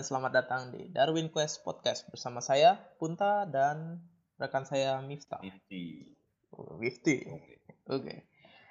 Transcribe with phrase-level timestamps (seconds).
[0.00, 4.00] Dan selamat datang di Darwin Quest Podcast bersama saya Punta dan
[4.40, 5.44] rekan saya Miftah.
[5.44, 6.16] Nifty.
[6.56, 7.20] Oh, Mifti.
[7.28, 7.60] Oke.
[7.84, 8.14] Oke.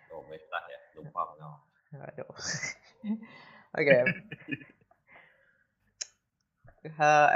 [0.10, 0.80] Oh, Miftah ya.
[0.98, 1.70] Lupa no.
[2.02, 2.34] Aduh.
[3.78, 3.98] Oke.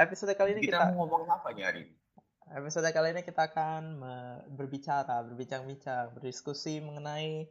[0.02, 1.94] Episode kali ini Kita, kita, mau ngomong apa nih hari ini?
[2.50, 4.02] episode kali ini kita akan
[4.58, 7.46] berbicara, berbincang-bincang, berdiskusi mengenai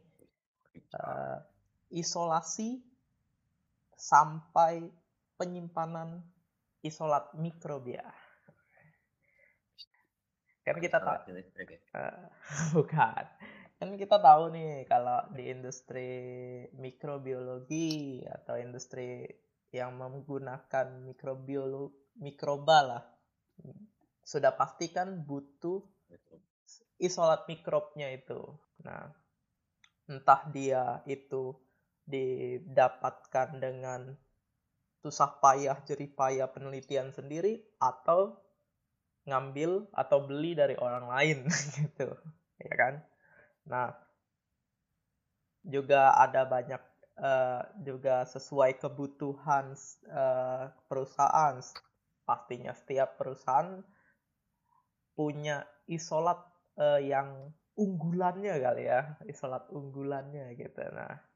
[0.76, 1.38] eh,
[1.88, 2.84] isolasi
[3.96, 4.92] sampai
[5.40, 6.33] penyimpanan
[6.84, 8.04] isolat mikrobia.
[10.64, 11.32] Kan kita tahu.
[11.32, 11.80] Eh,
[12.76, 13.24] bukan.
[13.80, 16.08] Kan kita tahu nih kalau di industri
[16.76, 19.24] mikrobiologi atau industri
[19.74, 23.02] yang menggunakan mikrobiolo mikroba lah
[24.24, 25.84] sudah pasti kan butuh
[26.96, 28.40] isolat mikrobnya itu.
[28.86, 29.12] Nah,
[30.08, 31.52] entah dia itu
[32.04, 34.12] didapatkan dengan
[35.04, 38.40] susah payah jerih payah penelitian sendiri atau
[39.28, 41.38] ngambil atau beli dari orang lain
[41.76, 42.08] gitu
[42.56, 42.94] ya kan?
[43.68, 43.92] Nah
[45.60, 46.80] juga ada banyak
[47.20, 49.76] eh, juga sesuai kebutuhan
[50.08, 51.60] eh, perusahaan.
[52.24, 53.84] Pastinya setiap perusahaan
[55.12, 56.40] punya isolat
[56.80, 60.80] eh, yang unggulannya kali ya isolat unggulannya gitu.
[60.96, 61.33] Nah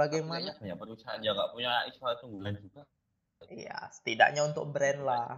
[0.00, 2.82] bagaimana banyak perusahaan yang nggak punya isolat unggulan juga.
[3.50, 5.28] Iya, setidaknya untuk brand lah.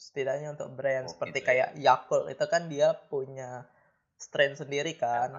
[0.00, 1.48] Setidaknya untuk brand Oh, seperti gitu ya.
[1.48, 3.50] kayak Yakult itu kan dia punya
[4.24, 5.30] strain sendiri kan.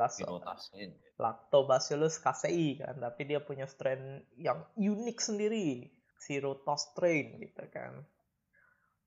[0.00, 0.90] Las- Pirotasin.
[1.18, 5.90] Lactobacillus casei kan, tapi dia punya strain yang unik sendiri,
[6.22, 7.92] Sirotos strain gitu kan.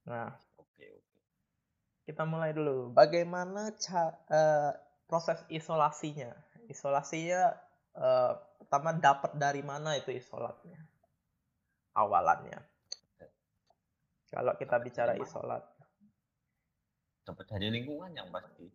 [0.06, 1.08] Nah, Oke, oke.
[2.08, 2.92] kita mulai dulu.
[2.92, 4.72] Bagaimana ca- eh,
[5.10, 6.32] proses isolasinya?
[6.68, 7.42] Isolasinya
[7.94, 10.80] eh, pertama dapat dari mana itu isolatnya?
[11.92, 12.60] Awalannya.
[14.32, 15.60] Kalau kita bicara isolat,
[17.22, 18.66] Dapat dari lingkungan yang pasti.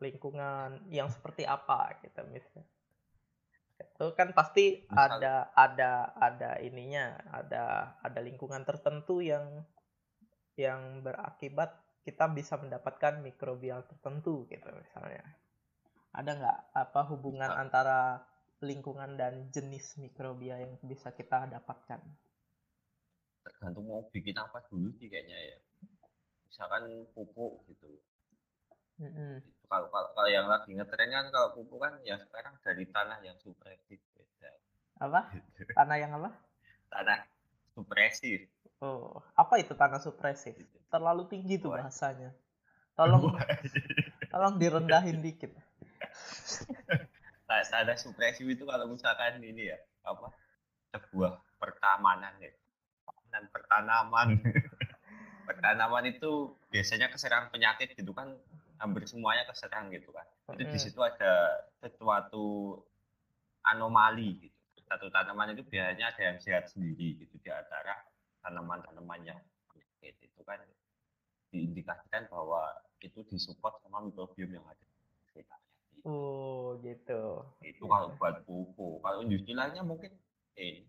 [0.00, 2.68] lingkungan yang seperti apa gitu misalnya.
[3.78, 9.64] Itu kan pasti Misal- ada ada ada ininya, ada ada lingkungan tertentu yang
[10.58, 11.72] yang berakibat
[12.02, 15.22] kita bisa mendapatkan mikrobial tertentu gitu misalnya.
[16.12, 18.24] Ada nggak apa hubungan antara
[18.58, 22.02] lingkungan dan jenis mikrobia yang bisa kita dapatkan?
[23.46, 25.58] Tergantung mau bikin apa dulu sih kayaknya ya.
[26.50, 27.86] Misalkan pupuk gitu.
[28.98, 29.38] Mm-mm.
[29.38, 33.18] Itu kalau, kalau, kalau yang lagi ngetren kan kalau pupuk kan ya sekarang dari tanah
[33.22, 34.50] yang supresif beda.
[35.06, 35.30] Apa?
[35.78, 36.34] Tanah yang apa?
[36.90, 37.18] Tanah
[37.78, 38.50] supresif.
[38.82, 40.54] Oh, apa itu tanah supresif?
[40.90, 42.30] Terlalu tinggi tuh bahasanya.
[42.94, 43.34] Tolong
[44.34, 45.54] tolong direndahin dikit.
[47.48, 50.28] Ta- tanah supresif itu kalau misalkan ini ya apa?
[50.92, 52.52] Sebuah pertamanan ya.
[53.08, 54.28] Pertamanan pertanaman.
[55.48, 58.36] Pertanaman itu biasanya keserang penyakit gitu kan.
[58.76, 60.28] Hampir semuanya keserang gitu kan.
[60.52, 62.76] Itu di situ ada sesuatu
[63.64, 64.58] anomali gitu.
[64.84, 67.40] Satu tanaman itu biasanya ada yang sehat sendiri gitu.
[67.40, 67.96] Di antara
[68.44, 69.40] tanaman-tanaman yang
[69.72, 70.60] penyakit itu kan
[71.48, 75.00] diindikasikan bahwa itu disupport sama mikrobiom yang ada di
[75.32, 75.67] sekitarnya
[76.06, 77.42] Oh, gitu.
[77.62, 80.14] itu kalau buat pupuk kalau industri lainnya mungkin
[80.56, 80.86] eh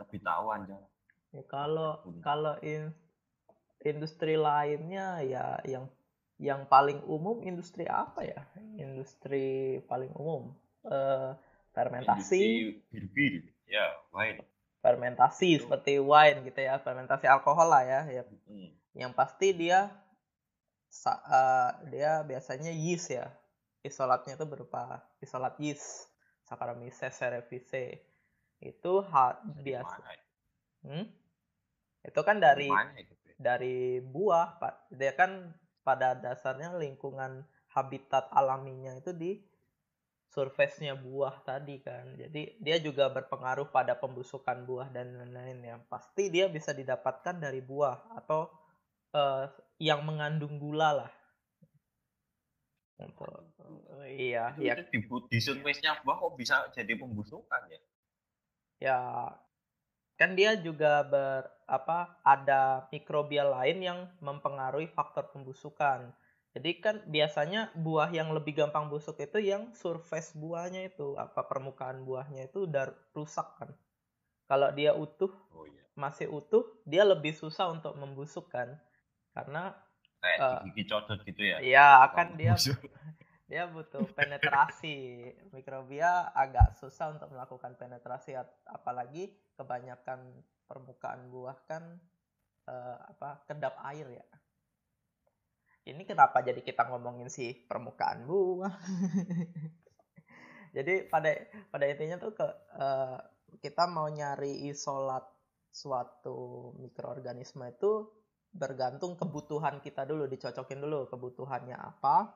[0.00, 0.76] lebih tahu aja
[1.34, 2.22] Ya, kalau Hmm.
[2.24, 2.94] kalau in-
[3.84, 5.84] industri lainnya ya yang
[6.40, 8.40] yang paling umum industri apa ya?
[8.80, 10.54] Industri paling umum
[10.88, 11.30] eh,
[11.76, 12.80] fermentasi,
[13.12, 13.34] bir
[13.68, 13.84] ya
[14.16, 14.40] wine
[14.80, 15.66] fermentasi Itu.
[15.66, 18.00] seperti wine gitu ya, fermentasi alkohol lah ya.
[18.08, 18.22] ya.
[18.48, 19.92] Hmm, Yang pasti dia
[20.88, 23.28] sa- eh, dia biasanya yeast ya.
[23.86, 26.10] Isolatnya itu berupa isolat yeast,
[26.42, 28.02] Saccharomyces cerevisiae.
[28.58, 30.02] Itu ha- dari biasa.
[30.82, 31.06] Hmm?
[32.02, 32.70] Itu kan dari
[33.38, 34.74] dari buah, Pak.
[34.94, 35.54] Dia kan
[35.86, 39.38] pada dasarnya lingkungan habitat alaminya itu di
[40.36, 42.18] surface-nya buah tadi kan.
[42.18, 45.76] Jadi dia juga berpengaruh pada pembusukan buah dan lain-lain ya.
[45.86, 48.50] Pasti dia bisa didapatkan dari buah atau
[49.14, 49.46] eh,
[49.80, 51.12] yang mengandung gula lah.
[52.98, 53.36] Untuk
[54.06, 54.98] iya, itu, ya itu di,
[55.32, 57.80] di surface-nya buah kok bisa jadi pembusukan ya
[58.80, 58.96] ya
[60.20, 66.14] kan dia juga ber apa ada mikrobial lain yang mempengaruhi faktor pembusukan.
[66.56, 72.00] Jadi kan biasanya buah yang lebih gampang busuk itu yang surface buahnya itu apa permukaan
[72.08, 73.70] buahnya itu udah rusak kan.
[74.50, 78.78] Kalau dia utuh oh iya masih utuh dia lebih susah untuk membusuk kan.
[79.36, 79.76] Karena
[80.26, 81.56] kayak Eh, digigit codot gitu ya?
[81.62, 82.82] ya akan dia Busuk.
[83.50, 85.30] dia butuh penetrasi.
[85.54, 88.34] Mikrobia agak susah untuk melakukan penetrasi
[88.66, 90.26] apalagi kebanyakan
[90.66, 91.82] permukaan buah kan
[92.66, 94.26] uh, apa kedap air ya.
[95.86, 98.74] Ini kenapa jadi kita ngomongin sih permukaan buah?
[100.76, 101.32] Jadi pada
[101.72, 102.44] pada intinya tuh ke
[102.76, 103.16] uh,
[103.64, 105.24] kita mau nyari isolat
[105.72, 108.04] suatu mikroorganisme itu
[108.56, 112.32] bergantung kebutuhan kita dulu dicocokin dulu kebutuhannya apa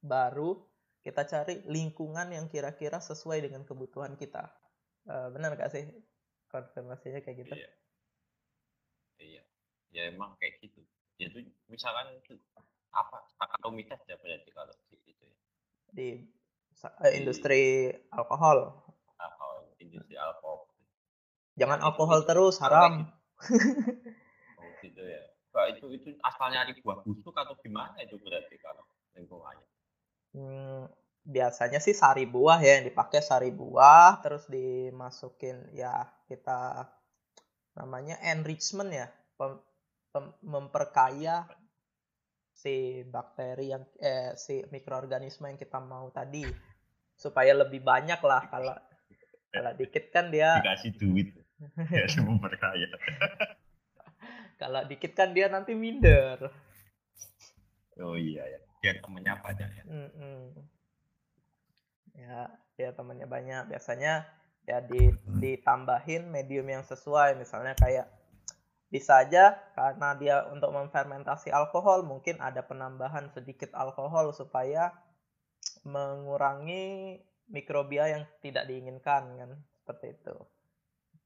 [0.00, 0.56] baru
[1.06, 4.50] kita cari lingkungan yang kira-kira sesuai dengan kebutuhan kita.
[5.06, 5.86] Uh, benar gak sih
[6.50, 7.54] konfirmasinya kayak gitu?
[7.54, 7.70] Iya.
[9.22, 9.42] Iya.
[9.94, 10.82] Ya emang kayak gitu.
[11.22, 12.34] Ya itu misalkan itu
[12.90, 15.36] apa akatomitas ya berarti kalau di itu ya.
[15.94, 16.08] Di
[17.14, 18.74] industri di, alkohol.
[19.22, 20.66] Alkohol, industri alkohol.
[21.54, 23.06] Jangan nah, alkohol terus haram.
[23.06, 23.14] Gitu.
[24.58, 25.22] oh gitu ya.
[25.56, 28.84] Nah, itu itu asalnya dari buah busuk atau gimana itu berarti kalau
[29.16, 29.68] lingkungannya?
[30.36, 30.84] Hmm,
[31.24, 36.84] biasanya sih sari buah ya yang dipakai sari buah terus dimasukin ya kita
[37.72, 39.08] namanya enrichment ya
[39.40, 39.56] pem,
[40.12, 41.48] pem, memperkaya
[42.52, 46.44] si bakteri yang eh, si mikroorganisme yang kita mau tadi
[47.16, 48.76] supaya lebih banyak lah kalau
[49.50, 51.32] kalau dikit kan dia dikasih duit
[51.96, 52.86] ya memperkaya
[54.56, 56.48] kalau dikit kan dia nanti minder.
[58.00, 58.60] Oh iya ya.
[58.80, 59.84] Biar temennya banyak ya?
[59.84, 60.42] Mm -mm.
[62.16, 62.38] ya
[62.76, 63.62] dia temennya banyak.
[63.72, 64.24] Biasanya
[64.64, 67.36] ya di, ditambahin medium yang sesuai.
[67.36, 68.08] Misalnya kayak
[68.88, 74.92] bisa aja karena dia untuk memfermentasi alkohol mungkin ada penambahan sedikit alkohol supaya
[75.84, 77.20] mengurangi
[77.52, 79.50] mikrobia yang tidak diinginkan kan?
[79.84, 80.36] Seperti itu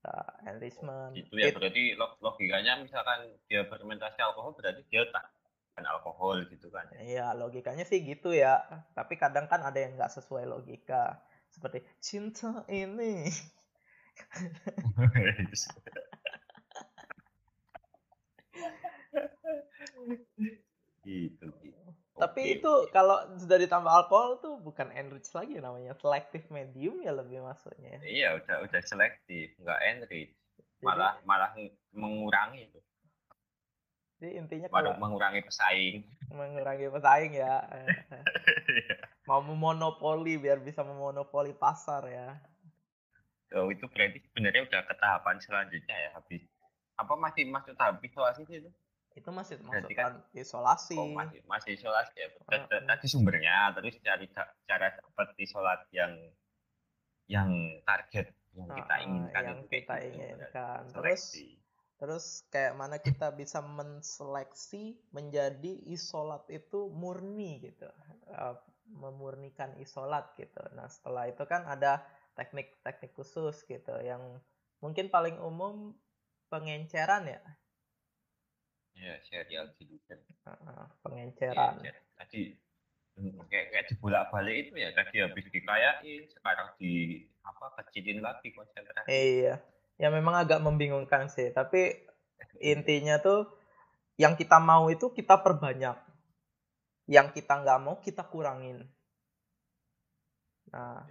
[0.01, 5.29] nah, enrichment itu ya berarti logikanya misalkan dia fermentasi alkohol berarti dia tak
[5.81, 8.61] alkohol gitu kan iya logikanya sih gitu ya.
[8.93, 11.25] Tapi kadang kan ada yang nggak sesuai logika.
[11.49, 13.25] Seperti cinta ini.
[21.01, 21.80] Gitu, gitu.
[22.19, 22.55] Tapi okay.
[22.59, 28.03] itu kalau sudah ditambah alkohol tuh bukan enrich lagi namanya, selective medium ya lebih maksudnya.
[28.03, 30.35] Iya, udah udah selektif, nggak enrich.
[30.83, 31.51] Malah Jadi, malah
[31.95, 32.81] mengurangi itu.
[34.21, 36.05] Jadi intinya kalau mengurangi pesaing.
[36.29, 37.65] Mengurangi pesaing ya.
[39.29, 42.37] Mau memonopoli biar bisa memonopoli pasar ya.
[43.57, 46.45] Oh, itu berarti sebenarnya udah ke tahapan selanjutnya ya habis.
[47.01, 48.71] Apa masih masuk tahap sih itu?
[49.21, 50.97] Itu masih masuk kan, isolasi.
[50.97, 52.29] Oh, masih masih isolasi ya.
[52.65, 54.27] Tadi sumbernya terus cari
[54.65, 56.17] cara dapat isolat yang
[57.29, 57.51] yang
[57.87, 60.83] target yang kita inginkan yang kita gitu, inginkan.
[60.91, 61.23] Terus
[62.01, 67.93] Terus kayak mana kita bisa menseleksi menjadi isolat itu murni gitu.
[68.25, 68.57] Uh,
[68.89, 70.65] memurnikan isolat gitu.
[70.73, 72.01] Nah, setelah itu kan ada
[72.35, 74.41] teknik-teknik khusus gitu yang
[74.81, 75.93] mungkin paling umum
[76.49, 77.45] pengenceran ya.
[78.99, 80.19] Ya, serial dilution.
[80.45, 81.81] Uh, pengenceran.
[81.83, 82.59] Ya, tadi
[83.17, 89.09] hmm, kayak kayak dibolak-balik itu ya tadi habis dikayain sekarang di apa kecilin lagi konsentrasi.
[89.09, 89.61] Iya
[90.01, 91.93] ya memang agak membingungkan sih tapi
[92.65, 93.53] intinya tuh
[94.17, 95.93] yang kita mau itu kita perbanyak
[97.05, 98.89] yang kita nggak mau kita kurangin
[100.73, 101.05] nah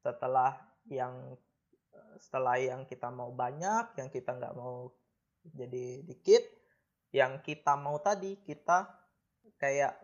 [0.00, 0.56] setelah
[0.88, 1.36] yang
[2.16, 4.88] setelah yang kita mau banyak yang kita nggak mau
[5.52, 6.48] jadi dikit
[7.14, 8.90] yang kita mau tadi kita
[9.62, 9.94] kayak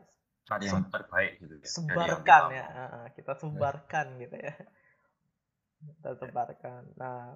[0.47, 1.67] cari yang terbaik gitu ya.
[1.67, 2.67] sebarkan ya.
[3.19, 4.55] Kita sebarkan gitu ya.
[5.99, 6.83] Kita sebarkan.
[6.95, 7.35] Nah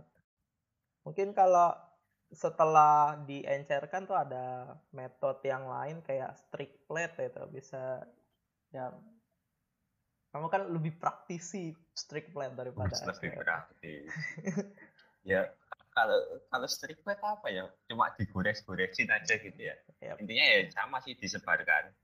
[1.04, 1.70] Mungkin kalau
[2.34, 8.02] setelah diencerkan tuh ada metode yang lain kayak strict plate itu bisa
[8.74, 8.90] ya
[10.34, 14.10] kamu kan lebih praktisi strict plate daripada lebih praktis.
[15.22, 15.46] Ya
[15.94, 16.18] kalau
[16.50, 17.64] kalau strict plate apa ya?
[17.86, 19.74] Cuma digores-goresin aja gitu ya.
[20.02, 20.20] Yep.
[20.20, 21.94] intinya ya sama sih disebarkan.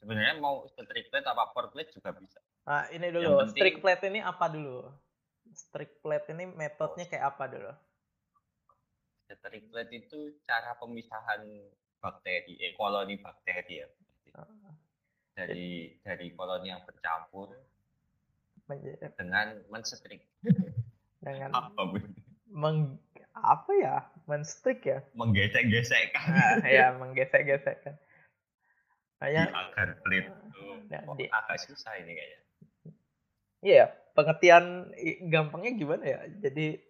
[0.00, 2.40] Sebenarnya mau strict plate apa plate juga bisa.
[2.64, 4.88] Nah ini dulu penting, strict plate ini apa dulu?
[5.50, 7.72] Strict plate ini metodenya kayak apa dulu?
[9.38, 11.46] Triplet itu cara pemisahan
[12.02, 13.88] bakteri, eh, koloni bakteri ya.
[15.38, 17.54] Dari dari koloni yang bercampur
[19.14, 20.26] dengan menstrik.
[21.22, 21.50] Dengan
[22.50, 22.98] Meng,
[23.42, 23.96] apa ya?
[24.28, 25.02] Menstrik ya?
[25.16, 26.26] Menggesek-gesekkan.
[26.30, 27.98] Nah, ya, menggesek-gesekkan.
[29.20, 30.32] Hanya agar itu
[30.88, 32.40] ya, di, agak susah ini kayaknya.
[33.60, 33.84] Iya,
[34.16, 34.88] pengertian
[35.28, 36.20] gampangnya gimana ya?
[36.40, 36.80] Jadi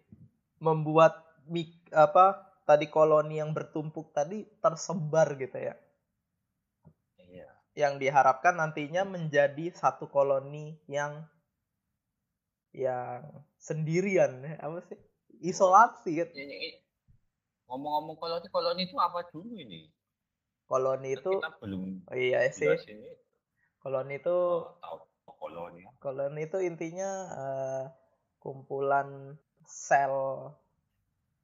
[0.63, 1.19] membuat
[1.51, 5.75] mik, apa tadi koloni yang bertumpuk tadi tersebar gitu ya.
[7.19, 7.47] Iya.
[7.75, 11.23] yang diharapkan nantinya menjadi satu koloni yang
[12.71, 13.23] yang
[13.59, 14.99] sendirian apa sih
[15.41, 16.79] isolasi ini-
[17.67, 19.81] Ngomong-ngomong koloni, koloni itu apa dulu ini?
[20.69, 23.09] koloni Kan itu kita belum oh iya sih ini.
[23.81, 24.97] koloni itu Oh, tahu
[25.39, 25.83] koloni.
[26.03, 27.09] koloni itu intinya
[27.43, 27.83] eh,
[28.43, 29.07] kumpulan
[29.85, 30.15] sel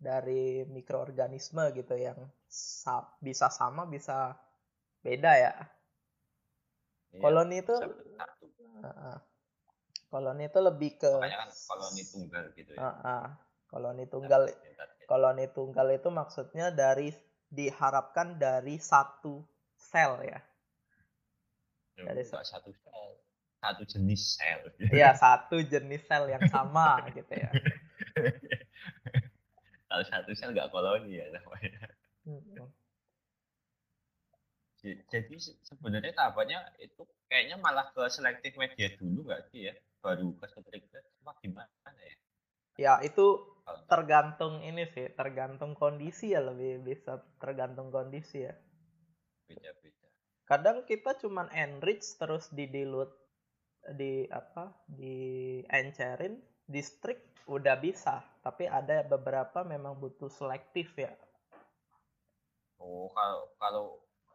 [0.07, 2.17] dari mikroorganisme gitu yang
[2.49, 4.17] sa- bisa sama bisa
[5.05, 5.53] beda ya
[7.13, 7.75] Iya, koloni itu.
[8.83, 9.17] Heeh.
[10.11, 12.83] koloni itu lebih ke Makanya kan koloni tunggal gitu ya.
[12.83, 13.25] Heeh.
[13.71, 14.43] Koloni tunggal
[15.07, 17.11] koloni tunggal itu maksudnya dari
[17.47, 19.43] diharapkan dari satu
[19.77, 20.39] sel ya
[21.97, 23.07] dari Dari satu sel,
[23.63, 24.59] satu jenis sel.
[24.93, 27.49] Iya satu jenis sel yang sama gitu ya
[29.87, 31.87] Kalau satu sel nggak koloni ya namanya.
[35.11, 39.73] Jadi se- sebenarnya tahapannya itu kayaknya malah ke selektif media dulu nggak sih ya?
[40.03, 40.45] Baru ke
[41.25, 42.15] apa gimana ya?
[42.77, 43.56] ya itu
[43.87, 48.55] tergantung ini sih tergantung kondisi ya lebih bisa tergantung kondisi ya.
[49.47, 50.07] Beda-beda.
[50.47, 53.15] kadang kita cuman enrich terus di dilute
[53.95, 58.19] di apa di encerin di strict udah bisa.
[58.43, 61.11] Tapi ada beberapa memang butuh selektif ya.
[62.79, 63.85] Oh, kalau kalau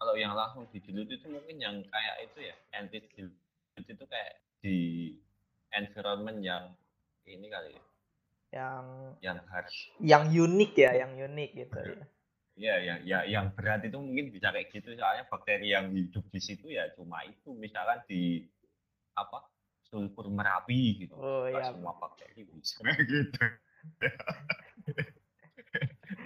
[0.00, 4.34] kalau yang langsung di dilute itu mungkin yang kayak itu ya, anti dilute itu kayak
[4.64, 4.76] di
[5.72, 6.74] environment yang
[7.28, 7.82] ini kali ya,
[8.52, 8.84] yang
[9.24, 9.88] yang harsh.
[9.98, 12.04] yang unik ya yang unik gitu ya
[12.52, 16.36] Iya, yang ya, yang berat itu mungkin bisa kayak gitu soalnya bakteri yang hidup di
[16.36, 18.44] situ ya cuma itu misalkan di
[19.16, 19.48] apa
[19.88, 21.16] sulfur merapi gitu.
[21.16, 23.40] oh ya semua bakteri bisa gitu.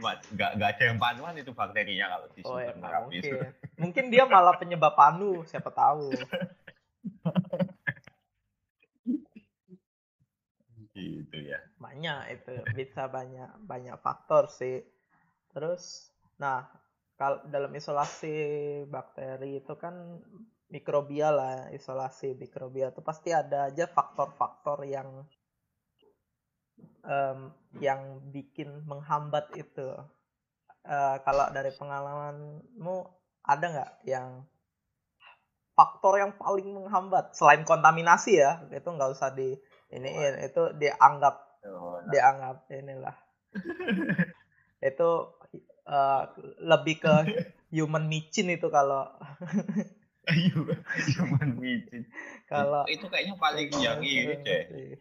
[0.02, 3.30] Nggak nggak ada yang panuan itu bakterinya kalau di oh sulfur nggak merapi itu.
[3.30, 6.10] mungkin mungkin dia malah penyebab panu siapa tahu
[10.96, 11.60] Gitu ya.
[11.86, 14.82] Banyak itu bisa banyak banyak faktor sih.
[15.54, 16.66] Terus nah
[17.14, 18.34] kalau dalam isolasi
[18.90, 20.20] bakteri itu kan
[20.66, 25.24] mikrobial lah isolasi mikrobial itu pasti ada aja faktor-faktor yang
[27.06, 29.94] em, yang bikin menghambat itu.
[30.86, 32.96] Eh, kalau dari pengalamanmu
[33.46, 34.42] ada nggak yang
[35.78, 37.32] faktor yang paling menghambat?
[37.32, 39.54] Selain kontaminasi ya itu nggak usah di
[39.94, 40.10] ini
[40.42, 41.45] itu dianggap
[42.10, 43.16] dianggap inilah.
[44.90, 45.10] Itu
[45.86, 46.22] eh,
[46.62, 47.14] lebih ke
[47.74, 49.08] human micin itu kalau.
[50.26, 50.58] Ayo,
[51.14, 52.02] cuman micin.
[52.50, 54.98] kalau itu kayaknya paling yang ini deh,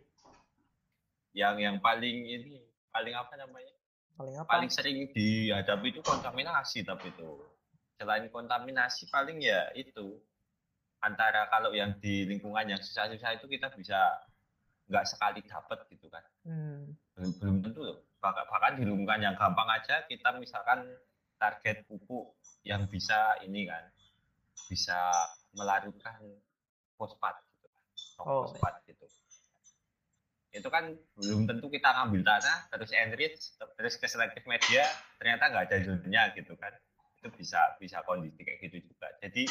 [1.34, 2.62] yang yang paling ini
[2.94, 3.74] paling apa namanya?
[4.16, 4.50] paling apa?
[4.54, 7.42] Paling sering dihadapi itu kontaminasi tapi itu.
[7.98, 10.20] Selain kontaminasi paling ya itu.
[11.02, 13.98] Antara kalau yang di lingkungan yang susah-susah itu kita bisa
[14.86, 16.24] nggak sekali dapat gitu kan.
[16.46, 17.98] Hmm, Belum, belum tentu loh.
[18.22, 20.86] Bahkan, bahkan di lingkungan yang gampang aja kita misalkan
[21.38, 22.34] target pupuk
[22.65, 23.86] yang bisa ini kan
[24.65, 24.98] bisa
[25.54, 26.18] melarutkan
[26.98, 27.84] fosfat gitu kan.
[28.25, 29.06] Oh, fosfat gitu.
[30.56, 33.38] Itu kan belum tentu kita ngambil tanah terus enrich
[33.75, 34.88] terus ke selective media
[35.20, 36.72] ternyata nggak ada zonanya gitu kan.
[37.20, 39.12] Itu bisa bisa kondisi kayak gitu juga.
[39.20, 39.46] Jadi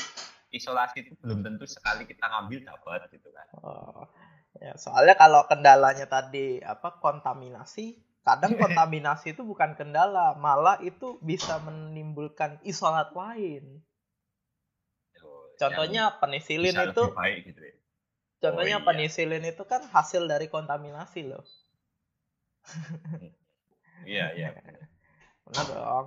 [0.54, 3.46] isolasi itu belum tentu sekali kita ngambil dapat gitu kan.
[3.60, 4.06] oh,
[4.64, 11.60] ya soalnya kalau kendalanya tadi apa kontaminasi kadang kontaminasi itu bukan kendala malah itu bisa
[11.60, 13.84] menimbulkan isolat lain
[15.14, 17.76] yang contohnya penisilin itu baik gitu ya.
[18.40, 18.86] contohnya iya.
[18.88, 21.44] penisilin itu kan hasil dari kontaminasi loh
[24.04, 24.48] Iya, iya.
[25.44, 26.06] benar dong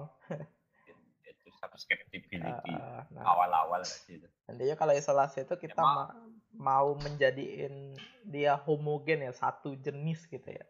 [1.26, 4.26] Itu susceptibility Eh, nah awal-awal gitu.
[4.50, 6.14] Nantinya kalau isolasi itu kita ma-
[6.56, 7.96] mau menjadiin
[8.28, 10.66] dia homogen ya satu jenis gitu ya.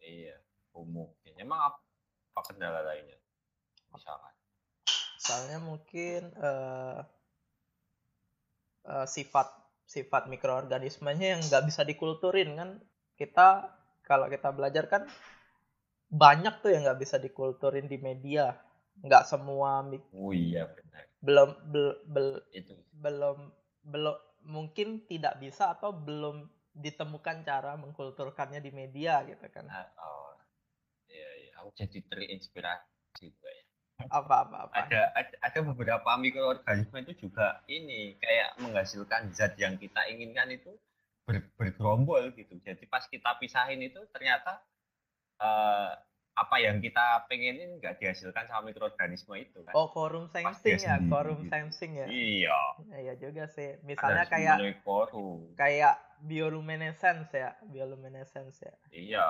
[0.00, 0.36] Iya,
[0.70, 1.34] homogen.
[1.36, 1.78] Emang apa,
[2.34, 3.18] apa kendala lainnya?
[3.90, 4.34] Misalkan.
[5.18, 7.00] Soalnya mungkin eh,
[8.86, 9.48] eh, sifat
[9.86, 12.70] sifat mikroorganismenya yang nggak bisa dikulturin kan
[13.14, 13.70] kita
[14.02, 15.06] kalau kita belajar kan
[16.10, 18.54] banyak tuh yang nggak bisa dikulturin di media
[19.02, 21.04] nggak semua mik- Oh iya benar.
[21.22, 22.74] belum bel- bel- Itu.
[22.98, 23.38] belum
[23.86, 24.16] belum
[24.46, 30.36] mungkin tidak bisa atau belum ditemukan cara mengkulturkannya di media gitu kan Nah, oh,
[31.08, 31.52] iya, iya.
[31.64, 32.86] Aku jadi terinspirasi
[33.32, 33.64] juga ya.
[34.12, 39.80] apa apa apa Ada, ada ada beberapa mikroorganisme itu juga ini kayak menghasilkan zat yang
[39.80, 40.76] kita inginkan itu
[41.24, 42.60] ber, bergerombol gitu.
[42.60, 44.60] Jadi pas kita pisahin itu ternyata
[45.40, 45.92] eh,
[46.36, 49.72] apa yang kita pengenin nggak dihasilkan sama mikroorganisme itu kan.
[49.72, 52.06] Oh, quorum sensing ya, quorum sensing ya.
[52.06, 52.60] Iya.
[52.92, 53.80] Iya juga sih.
[53.88, 54.60] Misalnya kayak
[55.56, 58.74] kayak bioluminescence ya, bioluminescence ya.
[58.92, 59.28] Iya.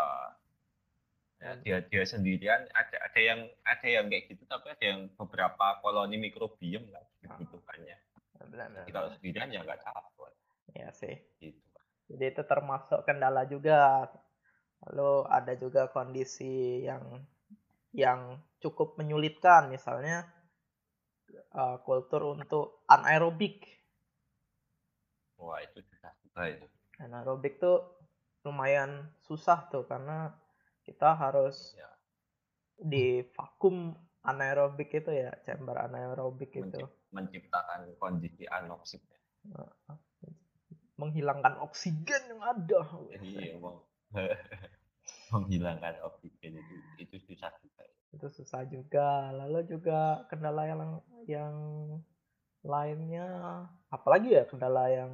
[1.36, 5.78] Ya, dia dia sendirian ada ada yang ada yang kayak gitu tapi ada yang beberapa
[5.84, 7.96] koloni mikrobiom lah dibutuhkannya.
[8.50, 10.32] Benar, Jadi kalau sendirian ya nggak dapat.
[10.74, 11.14] Iya sih.
[11.38, 11.60] Gitu.
[12.10, 14.10] Jadi itu termasuk kendala juga
[14.86, 17.26] Lalu ada juga kondisi yang
[17.96, 20.28] yang cukup menyulitkan, misalnya
[21.56, 23.66] uh, kultur untuk anaerobik.
[25.40, 26.12] Wah itu susah
[26.52, 26.66] itu.
[27.00, 27.82] Anaerobik tuh
[28.46, 30.32] lumayan susah tuh karena
[30.86, 31.90] kita harus ya.
[32.78, 36.84] di vakum anaerobik itu ya, chamber anaerobik itu.
[37.10, 39.02] Menciptakan kondisi anoksik.
[40.96, 42.80] Menghilangkan oksigen yang ada.
[43.20, 43.56] Iya,
[45.32, 47.82] menghilangkan oksigen itu itu susah juga.
[48.14, 49.34] Itu susah juga.
[49.34, 50.80] Lalu juga kendala yang
[51.26, 51.54] yang
[52.66, 53.26] lainnya
[53.94, 55.12] apalagi ya kendala yang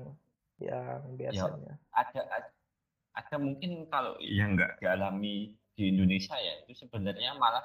[0.57, 1.75] yang ya, biasanya?
[1.77, 2.49] ya, ada, ada
[3.13, 7.65] ada mungkin kalau yang nggak dialami di Indonesia ya itu sebenarnya malah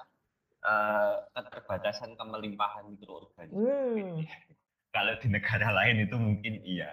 [0.67, 4.27] uh, keterbatasan kemelimpahan mikroorganisme hmm.
[4.95, 6.91] kalau di negara lain itu mungkin iya.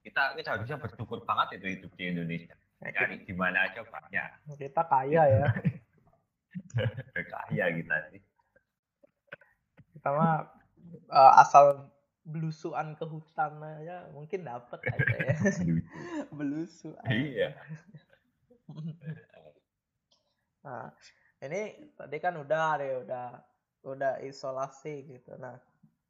[0.00, 4.56] Kita kita harusnya bersyukur banget itu hidup di Indonesia Cari di mana aja banyak.
[4.56, 5.46] Kita kaya ya.
[7.32, 8.20] kaya kita sih.
[9.92, 10.48] Kita mah
[11.12, 11.92] uh, asal
[12.24, 15.36] belusuan ke hutan aja mungkin dapat aja ya.
[16.36, 16.96] Belusu.
[17.04, 17.52] Iya.
[20.64, 20.88] nah,
[21.44, 23.28] ini tadi kan udah deh, udah
[23.84, 25.36] udah isolasi gitu.
[25.36, 25.60] Nah,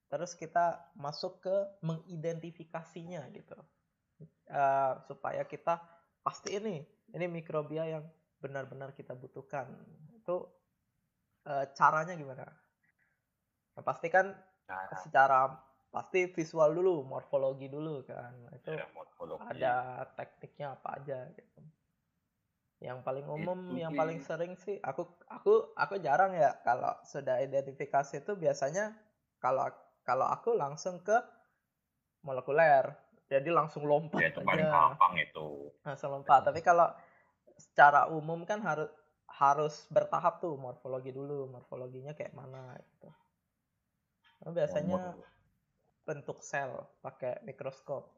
[0.07, 3.59] terus kita masuk ke mengidentifikasinya gitu.
[4.51, 5.81] Uh, supaya kita
[6.21, 6.81] pasti ini
[7.15, 8.05] ini mikrobia yang
[8.41, 9.69] benar-benar kita butuhkan.
[10.17, 10.49] Itu
[11.45, 12.47] e, caranya gimana?
[13.77, 14.33] Nah, pasti kan
[14.65, 14.97] Cara.
[15.03, 15.41] secara
[15.91, 18.33] pasti visual dulu morfologi dulu kan.
[18.57, 18.87] Itu ya,
[19.43, 21.61] ada tekniknya apa aja gitu.
[22.81, 27.37] Yang paling umum itu yang paling sering sih aku aku aku jarang ya kalau sudah
[27.45, 28.97] identifikasi itu biasanya
[29.37, 29.69] kalau
[30.01, 31.21] kalau aku langsung ke
[32.25, 32.97] molekuler
[33.31, 35.71] jadi langsung lompat ya, itu paling gampang itu.
[35.87, 36.51] Langsung lompat.
[36.51, 36.91] Tapi kalau
[37.55, 38.91] secara umum kan harus
[39.31, 41.47] harus bertahap tuh morfologi dulu.
[41.47, 43.09] Morfologinya kayak mana gitu.
[44.43, 45.23] Nah, biasanya oh,
[46.03, 48.11] bentuk sel pakai mikroskop.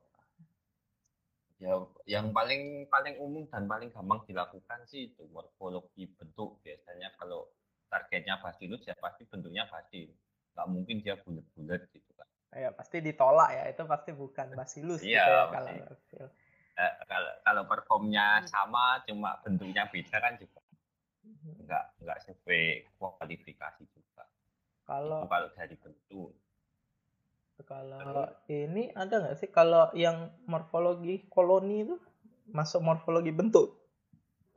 [1.60, 1.76] Ya
[2.08, 6.56] yang paling paling umum dan paling gampang dilakukan sih itu morfologi bentuk.
[6.64, 7.52] Biasanya kalau
[7.92, 10.16] targetnya bacillus ya pasti bentuknya bacillus
[10.52, 12.11] nggak mungkin dia bulat-bulat gitu
[12.52, 13.64] ya pasti ditolak ya.
[13.72, 15.72] Itu pasti bukan basilus iya, gitu ya kalau
[16.78, 20.60] uh, kalau kalau performnya sama cuma bentuknya beda kan juga
[21.62, 22.64] nggak nggak sesuai
[22.98, 24.24] kualifikasi juga.
[24.84, 26.30] Kalau itu kalau dari bentuk.
[27.62, 29.48] Kalau ini ada nggak sih?
[29.54, 31.96] Kalau yang morfologi koloni itu
[32.50, 33.78] masuk morfologi bentuk?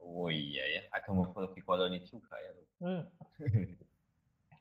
[0.01, 2.51] Oh iya ya ada morfologi koloni juga ya.
[2.81, 3.03] Hmm.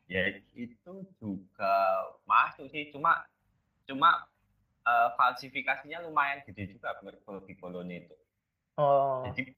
[0.09, 0.21] ya
[0.53, 1.75] itu juga
[2.29, 3.25] masuk sih cuma
[3.89, 4.29] cuma
[4.85, 8.17] uh, falsifikasinya lumayan gede juga morfologi koloni itu
[8.77, 9.25] oh.
[9.33, 9.57] jadi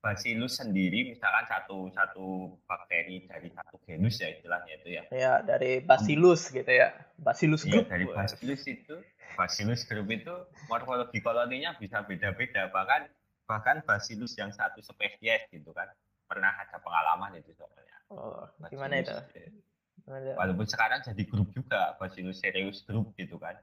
[0.00, 5.02] Bacillus sendiri misalkan satu satu bakteri dari satu genus ya istilahnya itu ya.
[5.12, 6.56] Ya dari Bacillus hmm.
[6.56, 6.88] gitu ya.
[7.20, 7.84] Bacillus iya, group.
[7.84, 8.96] Ya, dari Bacillus itu
[9.36, 10.34] Bacillus group itu
[10.72, 13.12] morfologi koloninya bisa beda-beda bahkan
[13.44, 15.92] bahkan Bacillus yang satu spesies gitu kan.
[16.24, 17.96] Pernah ada pengalaman itu soalnya.
[18.08, 19.12] Oh, gimana itu?
[20.08, 23.58] Walaupun sekarang jadi grup juga, Bacillus cereus group gitu kan.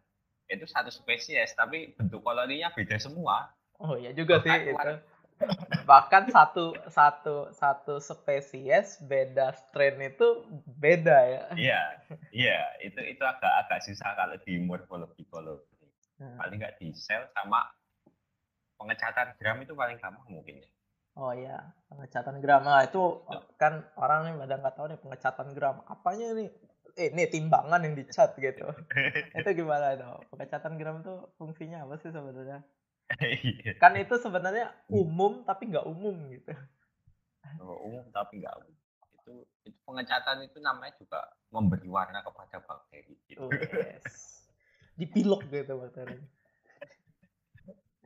[0.48, 3.52] Itu satu spesies, tapi bentuk koloninya beda semua.
[3.78, 4.94] Oh iya juga Bahkan sih itu.
[5.90, 11.44] Bahkan satu satu satu spesies beda strain itu beda ya.
[11.54, 11.82] Iya,
[12.34, 15.62] iya itu itu agak agak susah kalau di morfologi koloni.
[16.18, 16.42] Hmm.
[16.42, 17.70] Paling nggak di sel sama
[18.82, 20.70] pengecatan gram itu paling gampang mungkin ya.
[21.18, 22.62] Oh iya, pengecatan gram.
[22.62, 23.26] Nah, itu
[23.58, 25.82] kan orang nih pada nggak tahu nih pengecatan gram.
[25.90, 26.54] Apanya nih?
[26.94, 28.70] Eh, ini timbangan yang dicat gitu.
[29.42, 30.06] itu gimana itu?
[30.30, 32.62] Pengecatan gram itu fungsinya apa sih sebenarnya?
[33.18, 33.80] Iya.
[33.80, 36.54] kan itu sebenarnya umum tapi nggak umum gitu.
[37.66, 38.76] Oh, umum tapi nggak umum.
[39.18, 39.34] Itu
[39.66, 43.18] itu pengecatan itu namanya juga memberi warna kepada bakteri.
[43.26, 43.42] Gitu.
[43.42, 44.46] Oh, yes.
[45.00, 46.20] Dipilok gitu bakteri.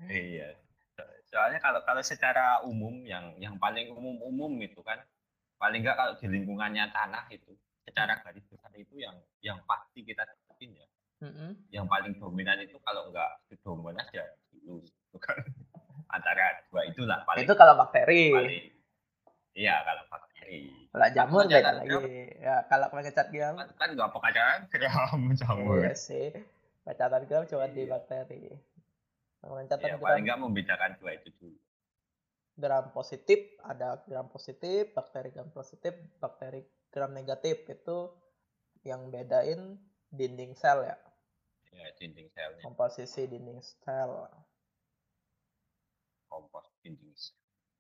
[0.08, 0.56] iya
[1.32, 5.00] soalnya kalau kalau secara umum yang yang paling umum-umum itu kan
[5.56, 10.28] paling enggak kalau di lingkungannya tanah itu secara garis besar itu yang yang pasti kita
[10.28, 10.88] dapetin ya
[11.24, 11.50] mm-hmm.
[11.72, 13.32] yang paling dominan itu kalau enggak
[13.64, 15.40] dominan ya virus itu kan
[16.16, 18.66] antara dua itulah paling itu kalau bakteri paling,
[19.56, 21.88] iya kalau bakteri Kalau jamur beda lagi.
[21.88, 22.04] gram,
[22.44, 25.80] Ya, kalau mengecat gram kan, kan nggak pakai gram jamur.
[25.80, 26.36] iya sih.
[26.84, 27.96] Pencatan gram cuma di Iya.
[27.96, 28.52] bakteri.
[29.42, 31.58] Kalau Pencatan Ya, paling nggak membedakan dua itu dulu.
[32.54, 36.62] gram positif ada gram positif, bakteri gram positif, bakteri
[36.94, 38.12] gram negatif itu
[38.84, 40.98] yang bedain dinding sel ya,
[41.72, 44.28] Ya, dinding selnya, komposisi dinding sel.
[46.28, 47.34] kompos dinding sel.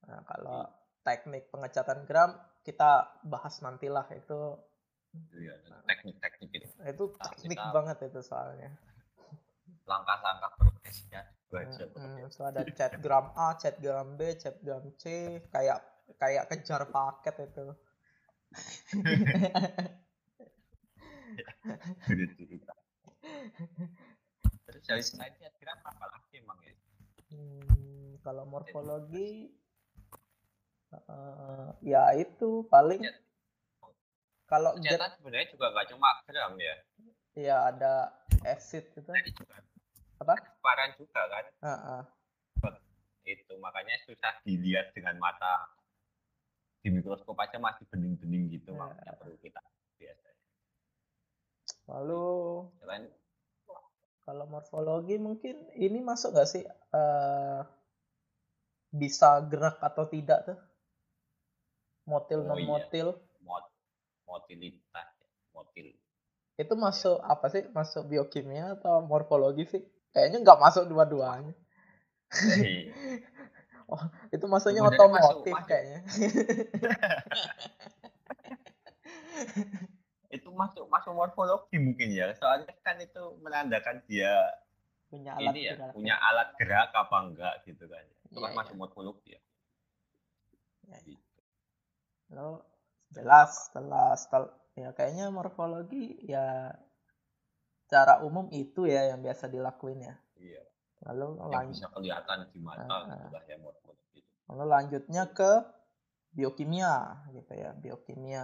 [0.08, 0.65] Nah, kalau
[1.04, 2.32] teknik pengecatan gram
[2.63, 4.56] kita bahas nantilah itu
[5.36, 6.67] Iya, teknik-teknik itu.
[6.82, 8.71] itu teknik banget itu soalnya.
[9.84, 15.38] Langkah-langkah progresnya baca Hmm, so ada chat gram A, chat gram B, chat gram C,
[15.52, 15.84] kayak
[16.16, 17.68] kayak kejar paket itu.
[22.40, 22.74] cerita.
[24.66, 26.74] Terus dari selainnya gram apa lagi emang ya?
[27.32, 29.52] Hmm, kalau morfologi
[30.92, 33.04] eh, ya itu paling
[34.52, 36.76] kalau Ternyata sebenarnya juga nggak cuma gram ya.
[37.40, 38.12] ya ada
[38.44, 39.12] acid itu.
[39.32, 39.64] Juga
[40.22, 40.38] Apa?
[40.38, 41.46] keluaran juga kan.
[41.66, 42.02] Heeh.
[43.26, 45.70] Itu makanya susah dilihat dengan mata
[46.82, 48.82] di mikroskop aja masih bening-bening gitu Ya.
[48.82, 49.62] makanya perlu kita
[50.02, 50.42] biasanya.
[51.90, 52.26] Lalu
[52.82, 53.04] Selain
[54.22, 57.62] kalau morfologi mungkin ini masuk nggak sih eh,
[58.94, 60.60] bisa gerak atau tidak tuh?
[62.10, 62.70] Motil Oh, non iya.
[62.70, 63.08] motil
[63.46, 63.66] mot
[64.26, 65.94] motilitas, ya, motil.
[66.58, 67.64] itu masuk apa sih?
[67.74, 69.84] Masuk biokimia atau morfologi sih?
[70.12, 71.54] Kayaknya nggak masuk dua-duanya.
[72.32, 72.91] Hei,
[74.36, 75.67] Itu masuknya Sebenarnya masuk- otomotif masuk.
[75.67, 76.00] kayaknya.
[80.32, 82.32] itu masuk masuk morfologi mungkin ya.
[82.34, 84.32] Soalnya kan itu menandakan dia
[85.12, 85.91] punya alat ini ya gerak.
[85.91, 88.04] punya alat gerak apa enggak gitu kan.
[88.24, 88.58] Itu Iya, kan iya.
[88.63, 89.41] masuk morfologi ya.
[90.88, 91.00] Ya, ya.
[91.04, 91.39] Gitu.
[92.32, 92.63] Lalu
[93.12, 96.71] jelas setelah setelah ya kayaknya morfologi ya
[97.92, 100.16] secara umum itu ya yang biasa dilakuin ya.
[100.40, 100.64] Iya.
[101.12, 103.30] Lalu Yang lanjut bisa kelihatan di mata Ah, gitu ah.
[103.36, 104.32] lah ya morfologi itu.
[104.48, 105.52] lalu lanjutnya ke
[106.32, 106.94] biokimia
[107.36, 108.44] gitu ya, biokimia.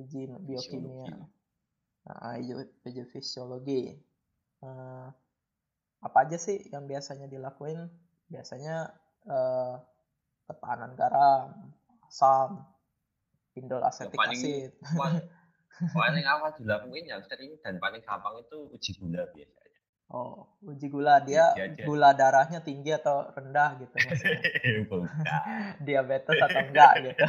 [0.00, 1.12] Uji biokimia.
[2.08, 2.40] Nah,
[2.80, 3.92] uji, fisiologi.
[4.64, 5.06] Eh,
[6.00, 7.92] apa aja sih yang biasanya dilakuin?
[8.32, 8.88] Biasanya
[9.28, 9.74] eh,
[10.48, 11.52] tekanan garam,
[12.08, 12.64] asam,
[13.52, 14.70] indol asetik paling- asid.
[14.80, 15.20] Paling,
[15.94, 19.64] paling awal dilakuin yang sering dan paling gampang itu uji gula biasanya.
[20.12, 23.96] Oh, uji gula dia Uji gula darahnya tinggi atau rendah gitu.
[25.86, 27.24] Diabetes atau enggak gitu.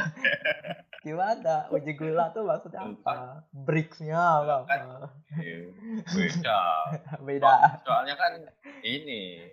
[1.00, 1.66] Gimana?
[1.72, 3.42] Uji gula tuh maksudnya apa?
[3.50, 4.68] Bricks-nya apa?
[5.40, 5.72] Eh,
[6.04, 6.60] Beda.
[7.26, 7.80] Beda.
[7.82, 8.44] Soalnya kan
[8.84, 9.50] ini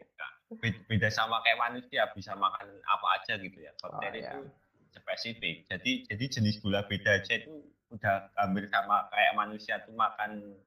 [0.59, 3.71] be- beda sama kayak manusia bisa makan apa aja gitu ya.
[3.79, 4.35] Bakteri iya.
[4.35, 4.39] itu
[4.93, 5.65] spesifik.
[5.71, 10.57] Jadi jadi jenis gula beda aja itu udah hampir sama kayak manusia tuh makan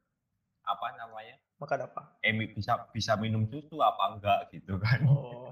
[0.63, 1.37] apa namanya?
[1.59, 2.03] Makan apa?
[2.23, 5.03] Eh bisa bisa minum susu apa enggak gitu kan.
[5.07, 5.51] Oh.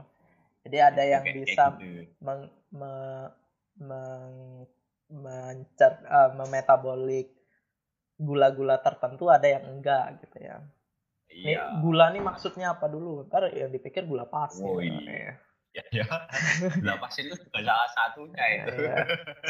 [0.65, 2.09] Jadi ada yang kayak bisa gitu.
[2.25, 3.33] meng, me-
[3.79, 4.71] meng-
[5.13, 7.29] mencer, eh, memetabolik
[8.17, 10.65] gula-gula tertentu ada yang enggak gitu ya.
[11.35, 11.83] Iya.
[11.83, 13.27] gula nih maksudnya apa dulu?
[13.27, 14.63] Ntar yang dipikir gula pasir.
[14.63, 15.35] Oh, iya.
[15.35, 15.44] Ya,
[15.75, 16.07] ya.
[16.79, 18.71] Gula pasir itu juga salah satunya itu.
[18.79, 18.97] Iya.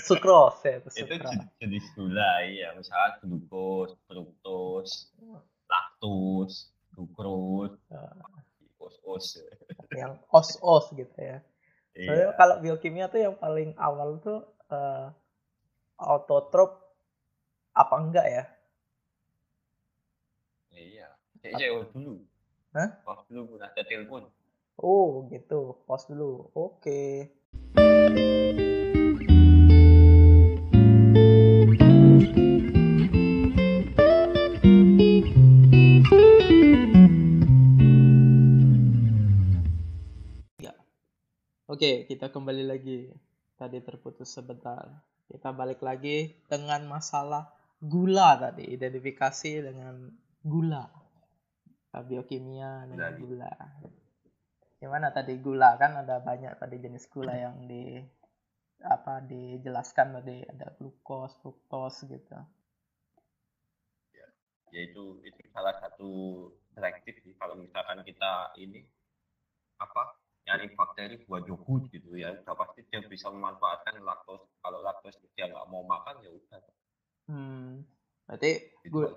[0.01, 1.15] Sukros ya, itu itu
[1.61, 5.13] jenis gula iya misalnya glukos, fruktos,
[5.69, 7.77] laktos, sukros,
[8.81, 9.27] os-os.
[9.93, 11.45] yang os-os gitu ya.
[11.95, 12.39] Soalnya Iya.
[12.41, 15.07] kalau biokimia tuh yang paling awal tuh eh,
[16.01, 16.83] autotrop
[17.75, 18.45] apa enggak ya?
[20.75, 21.09] Iya.
[21.39, 22.15] Cek oh, dulu.
[22.75, 22.89] Hah?
[23.07, 24.27] Oh, dulu pun ada telepon.
[24.75, 26.51] Oh gitu, pause dulu.
[26.51, 27.31] Oke.
[40.59, 40.75] Ya.
[41.71, 43.15] Oke, kita kembali lagi.
[43.55, 44.91] Tadi terputus sebentar.
[45.31, 50.11] Kita balik lagi dengan masalah gula tadi, identifikasi dengan
[50.43, 50.91] gula.
[51.95, 53.55] Biokimia dengan Gula.
[54.85, 58.05] Gimana tadi gula kan ada banyak tadi jenis gula yang di
[58.85, 62.37] apa dijelaskan tadi ada glukos, fruktos gitu.
[64.77, 66.11] Yaitu itu salah satu
[66.77, 68.85] selektif sih kalau misalkan kita ini
[69.81, 70.13] apa
[70.45, 75.49] nyari bakteri buat yogurt gitu ya udah pasti dia bisa memanfaatkan laktos kalau laktos dia
[75.49, 76.61] nggak mau makan ya udah
[77.25, 77.81] Hmm.
[78.29, 79.09] Berarti gitu.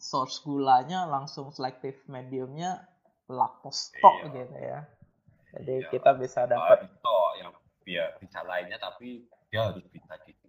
[0.00, 2.80] source gulanya langsung selektif mediumnya
[3.28, 4.32] laktostock Iya.
[4.32, 4.78] gitu ya.
[5.54, 5.88] Jadi Iya.
[5.88, 10.42] kita bisa Nggak dapat toh yang biar bisa lainnya tapi dia harus bisa gitu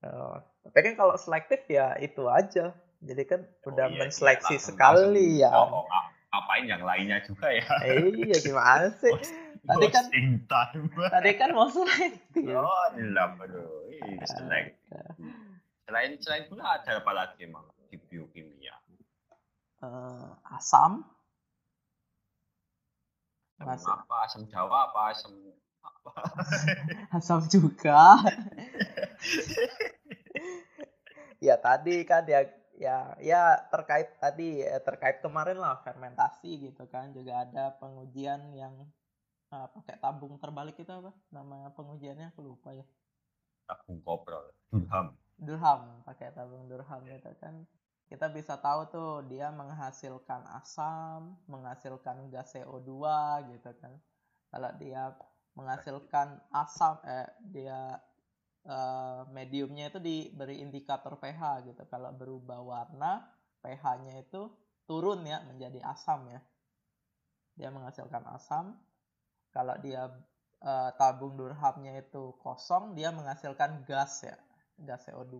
[0.00, 0.32] Oh,
[0.64, 2.72] tapi kan kalau selektif ya itu aja.
[3.00, 5.52] Jadi kan Oh udah iya, iya, menseleksi langsung- sekali ya.
[5.52, 7.68] Oh, oh, a- apain yang lainnya juga ya.
[7.84, 9.12] Iya gimana sih?
[9.60, 10.04] Tadi kan
[10.46, 10.88] time.
[10.96, 12.48] tadi kan mau selektif.
[12.48, 13.92] Oh, nilam aduh.
[13.92, 14.80] Ih, selek.
[15.84, 18.72] Selain selain gula ada apa lagi emang di biokimia?
[19.80, 21.04] Eh, asam,
[23.60, 23.92] Asam Masuk.
[23.92, 24.16] apa?
[24.24, 25.00] Asam Jawa apa?
[25.12, 25.32] Asam
[25.84, 26.10] apa?
[27.16, 28.16] asam juga.
[31.46, 32.40] ya tadi kan ya
[32.80, 38.72] ya ya terkait tadi eh, terkait kemarin lah fermentasi gitu kan juga ada pengujian yang
[39.52, 42.84] eh, pakai tabung terbalik itu apa nama pengujiannya aku lupa ya
[43.68, 44.50] Tabung koprol.
[44.72, 45.14] Durham.
[45.38, 47.68] Durham pakai tabung Durham itu kan
[48.10, 52.90] kita bisa tahu tuh dia menghasilkan asam menghasilkan gas CO2
[53.54, 53.94] gitu kan.
[54.50, 55.14] Kalau dia
[55.54, 58.02] menghasilkan asam eh dia
[58.66, 61.86] eh, mediumnya itu diberi indikator pH gitu.
[61.86, 63.30] Kalau berubah warna
[63.62, 64.50] pH-nya itu
[64.90, 66.42] turun ya menjadi asam ya.
[67.54, 68.74] Dia menghasilkan asam.
[69.54, 70.10] Kalau dia
[70.66, 74.36] eh, tabung Durhamnya itu kosong dia menghasilkan gas ya
[74.80, 75.36] gas CO2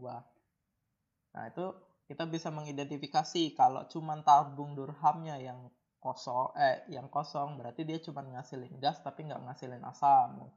[1.30, 1.70] nah itu
[2.10, 5.70] kita bisa mengidentifikasi kalau cuman tabung Durhamnya yang
[6.02, 10.50] kosong eh yang kosong berarti dia cuma ngasilin gas tapi nggak ngasilin asam.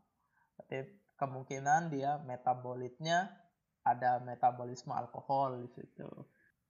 [0.57, 3.29] Berarti kemungkinan dia metabolitnya
[3.85, 6.09] ada metabolisme alkohol di situ.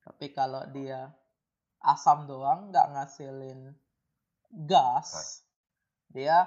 [0.03, 1.15] Tapi kalau dia
[1.79, 3.71] asam doang nggak ngasilin
[4.67, 5.39] gas.
[6.13, 6.45] dia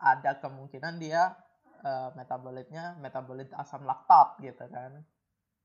[0.00, 1.34] ada kemungkinan dia
[1.82, 5.02] eh, metabolitnya metabolit asam laktat gitu kan.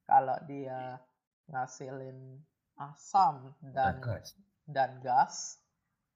[0.09, 0.97] Kalau dia
[1.45, 2.41] ngasilin
[2.75, 4.35] asam dan gas.
[4.67, 5.35] dan gas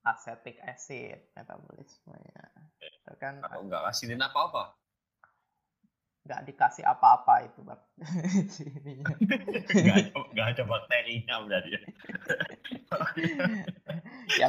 [0.01, 2.45] acetic acid metabolismenya
[2.81, 4.73] itu kan Kalau nggak ngasilin apa-apa.
[6.19, 7.61] nggak dikasih apa-apa itu
[8.61, 9.15] Ininya.
[9.65, 11.81] Nggak ada, nggak ada bakterinya berarti ya.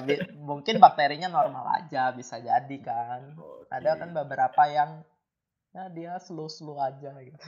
[0.04, 3.70] bi- mungkin bakterinya normal aja bisa jadi kan Oke.
[3.70, 5.00] ada kan beberapa yang
[5.70, 7.38] ya dia slow-slow aja gitu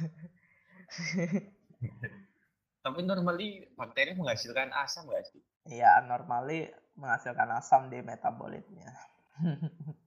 [2.83, 5.43] Tapi normally bakteri menghasilkan asam nggak sih?
[5.71, 6.67] ya normally
[6.99, 8.91] menghasilkan asam di metabolitnya.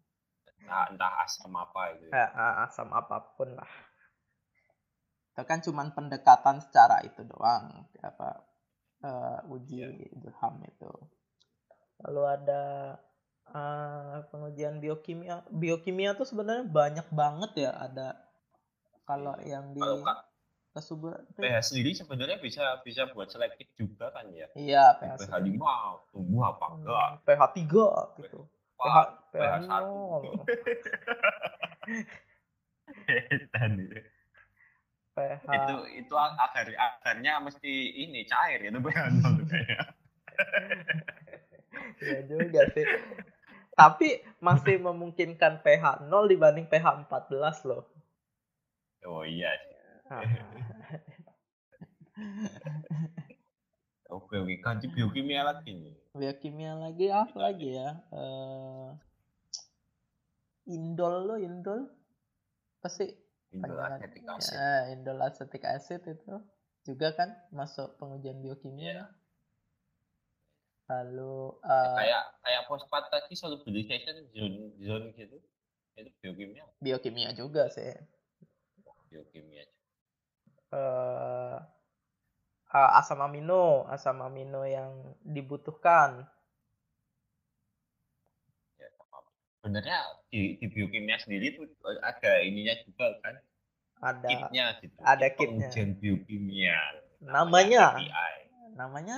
[0.66, 2.10] Nah, entah asam apa itu.
[2.10, 3.70] Ya, ah, asam apa pun lah.
[5.30, 8.42] Itu kan cuman pendekatan secara itu doang apa
[9.06, 10.90] eh, uji Durham itu.
[12.02, 12.64] Lalu ada
[13.54, 15.46] eh, pengujian biokimia.
[15.54, 18.18] Biokimia tuh sebenarnya banyak banget ya ada.
[19.06, 20.02] Kalau yang di Kalau
[20.76, 24.52] Kak, Kesubur pH sendiri sebenarnya bisa bisa buat selektif juga kan ya.
[24.60, 27.24] iya pH pH 5 tumbuh apa enggak?
[27.24, 28.44] pH 3 gitu
[28.76, 28.96] pH
[29.32, 29.72] pH pH 1.
[29.72, 30.36] 0
[33.08, 34.04] Edan itu.
[35.16, 39.80] pH itu itu agar akarnya mesti ini cair itu pH 0 kayaknya.
[42.04, 42.84] Iya juga sih.
[43.80, 47.88] Tapi masih memungkinkan pH 0 dibanding pH 14 loh.
[49.08, 49.75] Oh iya sih.
[50.06, 50.22] Ah,
[54.08, 55.96] Oke oke ganti biokimia lagi nih.
[56.14, 57.90] biokimia lagi apa lagi ya?
[58.14, 58.88] Eh,
[60.68, 61.90] indol lo indol
[62.80, 63.10] pasti
[63.50, 64.54] Indol Panjangan- acetic acid.
[64.54, 66.36] ya, indol acetic acid itu
[66.86, 68.86] juga kan masuk pengujian biokimia.
[68.94, 69.06] Iya.
[70.86, 75.42] Lalu eh, kayak kayak fosfat tadi solubilization zone zone gitu.
[75.98, 76.64] Itu biokimia.
[76.78, 77.90] biokimia juga sih.
[79.10, 79.66] Biokimia.
[80.74, 81.58] Eh
[82.76, 84.92] uh, asam amino, asam amino yang
[85.24, 86.28] dibutuhkan.
[88.76, 88.90] Ya.
[89.64, 91.72] Sebenarnya di, di biokimia sendiri tuh
[92.04, 93.36] ada ininya juga kan,
[94.04, 95.00] Ada kitnya gitu.
[95.02, 95.72] ada Kit kitnya.
[95.72, 96.80] Pengujian biokimia.
[97.26, 98.36] namanya, API.
[98.76, 99.16] namanya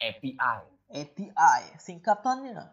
[0.00, 0.60] API.
[1.02, 2.70] API, singkatannya.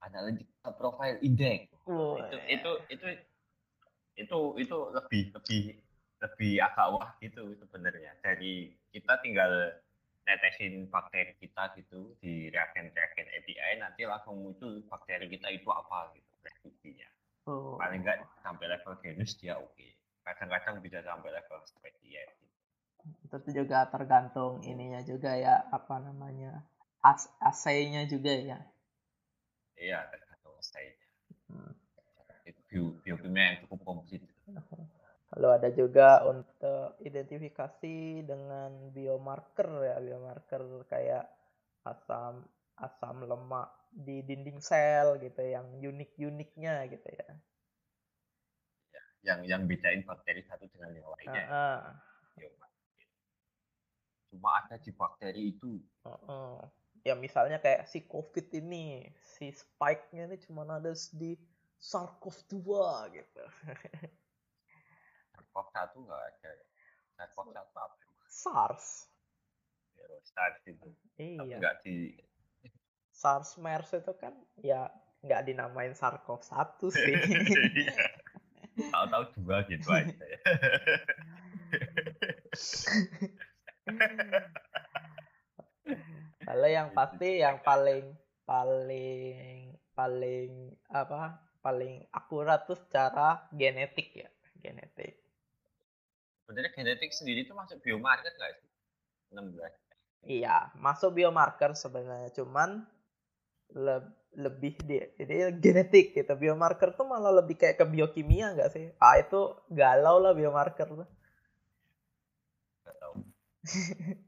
[0.00, 1.68] Analytical Profile Index.
[1.84, 3.06] Oh, itu itu itu
[4.16, 5.60] itu itu lebih lebih
[6.20, 9.72] lebih agak wah gitu sebenarnya dari kita tinggal
[10.28, 16.28] netesin bakteri kita gitu di reagen-reagen API nanti langsung muncul bakteri kita itu apa gitu
[16.44, 17.08] prediksinya
[17.48, 17.80] oh.
[17.80, 19.88] paling enggak sampai level genus dia oke
[20.24, 22.56] kadang-kadang bisa sampai level spesies gitu.
[23.26, 26.60] Itu juga tergantung ininya juga ya, apa namanya,
[27.00, 28.58] as assay-nya juga ya.
[29.80, 31.00] iya tergantung style
[31.50, 31.74] Hmm.
[32.46, 34.22] itu bio, biokimia yang cukup komplit
[35.38, 41.30] Lalu ada juga untuk identifikasi dengan biomarker ya, biomarker kayak
[41.86, 42.42] asam
[42.80, 47.30] asam lemak di dinding sel gitu yang unik-uniknya gitu ya.
[49.20, 51.44] yang yang bedain bakteri satu dengan yang lainnya.
[51.44, 51.80] Uh, uh.
[54.32, 55.76] Cuma ada di bakteri itu.
[56.08, 56.56] Uh, uh.
[57.04, 61.36] Ya misalnya kayak si COVID ini, si spike-nya ini cuma ada di
[61.76, 62.64] SARS-CoV-2
[63.12, 63.44] gitu.
[65.50, 66.50] SARS-CoV-1 nggak ada.
[67.18, 67.96] SARS-CoV-1 apa?
[68.30, 68.86] SARS.
[69.98, 70.88] Ya, SARS itu.
[71.18, 71.38] Iya.
[71.42, 71.96] Tapi nggak di
[73.10, 74.32] SARS MERS itu kan
[74.62, 74.88] ya
[75.20, 77.14] nggak dinamain SARS-CoV-1 sih.
[77.84, 77.98] Iya.
[78.80, 80.40] Tahu-tahu dua gitu aja ya.
[86.40, 88.16] Kalau yang pasti yang paling
[88.48, 95.19] paling paling apa paling akurat tuh secara genetik ya genetik.
[96.50, 98.66] Sebenarnya genetik sendiri itu masuk biomarker nggak sih?
[99.38, 99.70] 16.
[100.26, 102.90] Iya, masuk biomarker sebenarnya, cuman
[103.78, 104.02] le
[104.34, 106.34] lebih di ini genetik gitu.
[106.34, 108.90] Biomarker tuh malah lebih kayak ke biokimia nggak sih?
[108.98, 111.06] Ah itu galau lah biomarker tuh.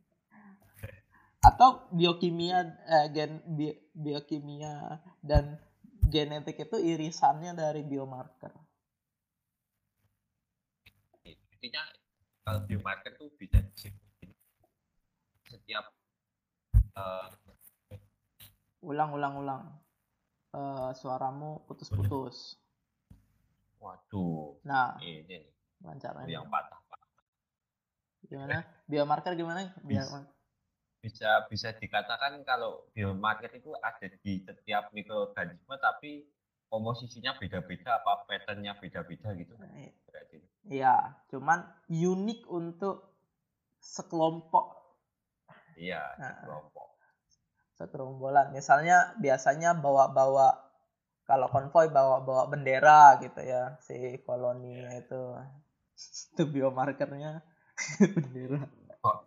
[1.51, 5.59] Atau biokimia eh, gen bi biokimia dan
[6.07, 8.55] genetik itu irisannya dari biomarker.
[11.27, 11.83] Intinya
[12.43, 14.31] kalau biomarker tuh bisa disebut
[15.47, 15.85] setiap
[16.99, 17.29] eh,
[18.83, 19.63] Ulang ulang ulang.
[20.53, 22.59] Eh, suaramu putus-putus.
[23.83, 25.43] waduh Nah, ini nih
[25.83, 27.11] lancar yang patah patah.
[28.31, 28.63] Gimana?
[28.87, 29.75] Biomarker gimana?
[29.83, 30.07] Biar
[31.03, 36.23] bisa bisa dikatakan kalau biomarker itu ada di setiap mikroorganisme tapi
[36.73, 39.53] komposisinya beda-beda apa patternnya beda-beda gitu.
[40.09, 40.41] Berarti.
[40.73, 43.13] Iya, cuman unik untuk
[43.77, 44.81] sekelompok.
[45.77, 46.49] Iya Nah.
[46.49, 46.97] kelompok
[47.77, 48.55] sekerombolan.
[48.57, 50.55] Misalnya biasanya bawa-bawa
[51.29, 55.21] kalau konvoy bawa-bawa bendera gitu ya si koloninya itu.
[56.33, 57.45] Itu biomarkernya
[58.17, 58.65] bendera.
[59.03, 59.27] kok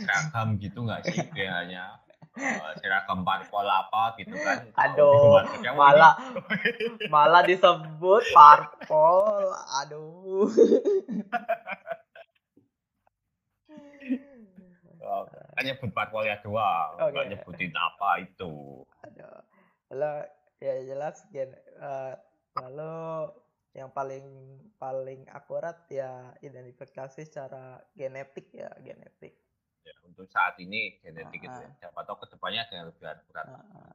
[0.00, 2.00] seragam gitu nggak sih kayaknya
[2.38, 6.14] Eh, seragam parpol apa gitu kan Aduh, Biomarkernya, wah, malah
[7.14, 9.50] malah disebut parpol.
[9.82, 10.46] Aduh.
[15.60, 17.12] kan nyebut parpolnya doang Oke.
[17.12, 19.42] nggak nyebutin apa itu Aduh.
[19.90, 20.24] Lalu
[20.62, 22.14] ya jelas gen eh,
[22.56, 23.28] lalu
[23.74, 24.24] yang paling
[24.78, 29.34] paling akurat ya identifikasi secara genetik ya genetik.
[29.84, 31.70] Ya, untuk saat ini genetik itu ya.
[31.80, 33.94] siapa tahu ke depannya ada yang lebih akurat Ah, ah.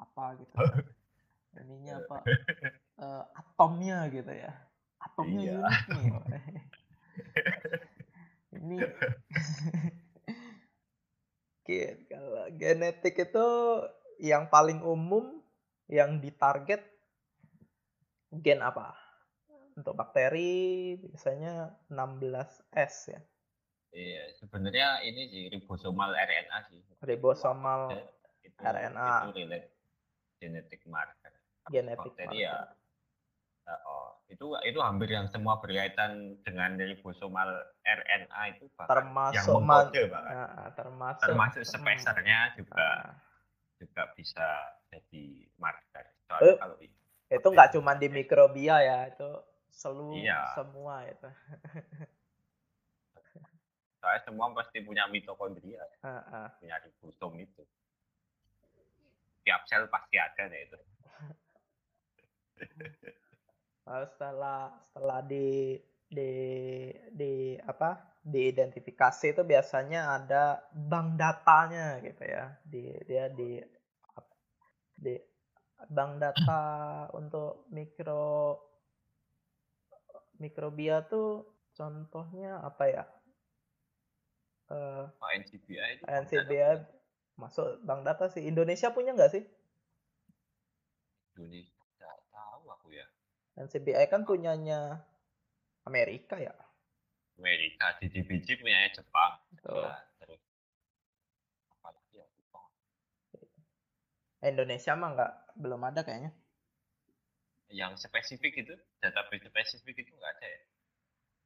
[0.00, 0.54] apa gitu.
[1.60, 2.18] Ininya apa?
[3.00, 4.52] Eh, atomnya gitu ya.
[5.00, 5.58] Atomnya Iya.
[5.60, 6.10] unik nih.
[8.60, 8.76] Ini
[11.60, 13.46] Oke, kalau genetik itu
[14.18, 15.38] yang paling umum
[15.86, 16.82] yang ditarget
[18.30, 18.96] gen apa?
[19.78, 23.20] Untuk bakteri biasanya 16S ya.
[23.90, 26.78] Iya, sebenarnya ini sih ribosomal RNA sih.
[27.02, 27.90] Ribosomal
[28.46, 29.08] itu, RNA.
[29.26, 29.68] Itu relate
[30.38, 31.34] genetic marker.
[31.68, 32.70] Genetic bakteri marker.
[33.66, 37.50] ya, oh, itu itu hampir yang semua berkaitan dengan ribosomal
[37.82, 40.34] RNA itu bahkan yang termasuk man- mengkode bahkan.
[40.34, 43.14] Nah, termasuk termasuk hmm, spacernya juga nah,
[43.82, 44.48] juga bisa
[44.94, 45.24] jadi
[45.58, 46.06] marker.
[46.30, 46.94] Soalnya kalau i-
[47.30, 49.30] itu nggak cuma di mikrobia ya, itu
[49.70, 50.54] seluruh Iya.
[50.54, 51.26] semua itu.
[54.00, 56.48] soalnya semua pasti punya mitokondria, Ah, ah.
[56.56, 57.62] punya ribosom itu.
[59.44, 60.78] Tiap sel pasti ada deh itu.
[63.88, 65.76] Lalu setelah setelah di
[66.10, 66.32] di
[67.12, 73.56] di apa diidentifikasi itu biasanya ada bank datanya gitu ya di dia di
[74.92, 75.14] di
[75.88, 76.60] bank data
[77.20, 78.60] untuk mikro
[80.36, 83.04] mikrobia tuh contohnya apa ya
[84.70, 86.78] Oh, NCBI NCBI
[87.34, 89.44] masuk bank data sih Indonesia punya nggak sih
[91.34, 93.06] Indonesia nggak tahu aku ya.
[93.58, 95.02] NCBI kan punyanya
[95.82, 96.54] Amerika ya
[97.40, 99.32] Amerika, DDBJ punya Jepang.
[99.64, 99.80] Tuh.
[99.80, 100.42] Nah, terus
[101.72, 102.68] apalagi ya Jepang.
[104.44, 106.32] Indonesia mah nggak belum ada kayaknya
[107.70, 110.60] Yang spesifik itu, database spesifik itu nggak ada ya?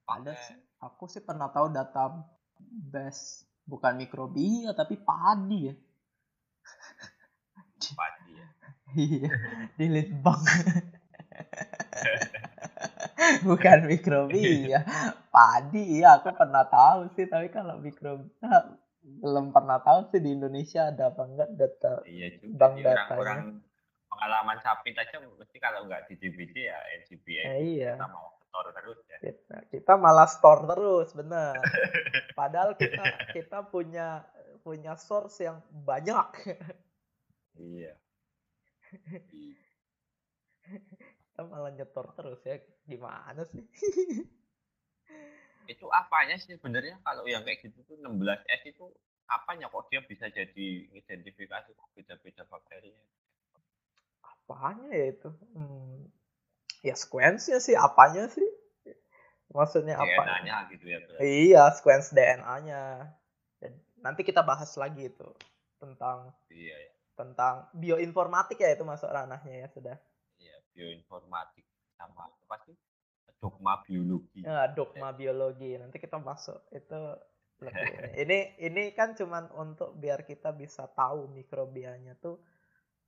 [0.05, 2.12] ada Pakai- sih aku sih pernah tahu data
[2.62, 5.74] base bukan mikrobia tapi padi ya
[8.00, 8.46] padi ya.
[8.94, 9.28] iya
[9.76, 10.40] di litbang
[13.48, 14.84] bukan mikrobia
[15.32, 20.88] padi ya aku pernah tahu sih tapi kalau mikrobia belum pernah tahu sih di Indonesia
[20.88, 22.57] ada apa enggak data Iya juga.
[22.57, 23.05] Bank sih, datanya.
[23.12, 23.40] Orang-orang
[24.09, 28.16] pengalaman sapit aja mesti kalau nggak di DBJ ya NCBI Eh, iya sama
[28.55, 29.18] store terus ya.
[29.18, 31.59] Kita, kita malah store terus, bener.
[32.38, 33.02] Padahal kita
[33.34, 34.22] kita punya
[34.62, 36.55] punya source yang banyak.
[37.59, 37.98] Iya.
[41.34, 42.62] kita malah nyetor terus ya.
[42.86, 43.66] Gimana sih?
[45.64, 48.84] itu apanya sih sebenarnya kalau yang kayak gitu tuh 16S itu
[49.32, 53.05] apanya kok dia bisa jadi identifikasi kok beda-beda bakterinya?
[54.20, 55.30] Apanya ya itu?
[55.57, 56.05] Hmm.
[56.85, 58.45] Ya sequence-nya sih apanya sih?
[59.51, 60.05] Maksudnya apa?
[60.05, 60.99] DNA-nya gitu ya.
[61.01, 61.24] Berarti.
[61.24, 62.82] Iya, sequence DNA-nya.
[64.05, 65.28] Nanti kita bahas lagi itu
[65.80, 66.93] tentang iya, iya.
[67.16, 69.97] tentang bioinformatik ya itu masuk ranahnya ya sudah.
[70.37, 71.64] Iya, bioinformatik
[71.97, 72.76] sama apa sih?
[73.45, 74.41] dogma biologi.
[74.41, 75.16] Ya, dogma ya.
[75.16, 75.76] biologi.
[75.76, 77.01] Nanti kita masuk itu
[77.61, 77.93] lebih
[78.24, 78.57] ini.
[78.64, 82.41] ini kan cuman untuk biar kita bisa tahu mikrobianya tuh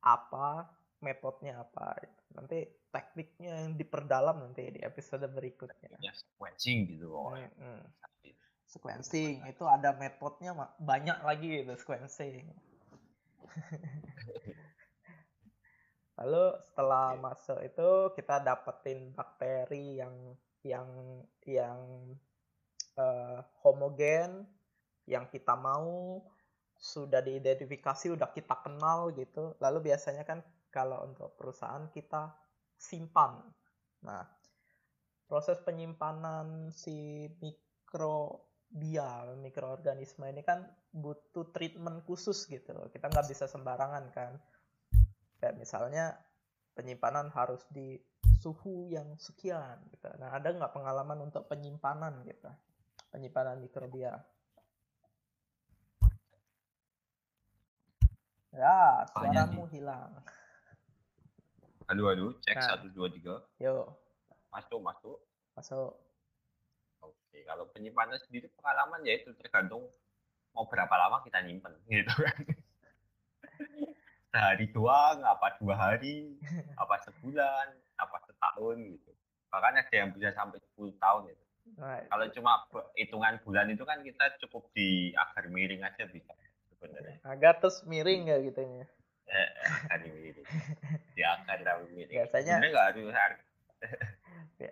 [0.04, 0.68] apa,
[1.00, 1.96] metodenya apa.
[2.32, 6.00] Nanti tekniknya yang diperdalam nanti di episode berikutnya.
[6.00, 7.82] Ya, sequencing gitu Hmm, hmm.
[8.66, 12.44] Sequencing itu ada metodenya banyak lagi itu sequencing.
[16.16, 17.20] Lalu setelah yeah.
[17.20, 20.16] masuk itu kita dapetin bakteri yang
[20.64, 20.88] yang
[21.44, 21.78] yang
[22.96, 24.48] uh, homogen
[25.06, 26.24] yang kita mau
[26.76, 29.56] sudah diidentifikasi udah kita kenal gitu.
[29.60, 30.40] Lalu biasanya kan
[30.76, 32.36] kalau untuk perusahaan kita
[32.76, 33.40] simpan.
[34.04, 34.28] Nah,
[35.24, 42.76] proses penyimpanan si mikrobia, mikroorganisme ini kan butuh treatment khusus gitu.
[42.92, 44.36] Kita nggak bisa sembarangan kan
[45.40, 46.12] kayak misalnya
[46.76, 47.96] penyimpanan harus di
[48.36, 50.12] suhu yang sekian gitu.
[50.20, 52.52] Nah, ada nggak pengalaman untuk penyimpanan gitu?
[53.08, 54.12] Penyimpanan mikrobia.
[58.56, 60.16] Ya, suaramu hilang.
[61.86, 62.66] Halo, halo, cek nah.
[62.66, 63.38] satu dua tiga.
[63.62, 63.86] Yo.
[64.50, 65.22] Masuk, masuk.
[65.54, 65.94] Masuk.
[66.98, 69.86] Oke, kalau penyimpanan sendiri pengalaman ya itu tergantung
[70.50, 72.42] mau berapa lama kita nyimpen gitu kan
[74.34, 76.34] sehari doang, apa dua hari,
[76.82, 77.70] apa sebulan,
[78.02, 79.10] apa setahun gitu.
[79.54, 81.44] Bahkan ada yang bisa sampai 10 tahun itu.
[81.78, 82.52] Nah, Kalau cuma
[82.98, 86.34] hitungan bulan itu kan kita cukup di agar miring aja bisa
[86.74, 87.16] sebenarnya.
[87.22, 88.86] Agak terus miring nggak gitu ya?
[89.26, 89.48] Eh,
[89.90, 90.48] agar miring.
[91.18, 92.16] Di agar tapi miring.
[92.22, 93.42] Biasanya nggak harus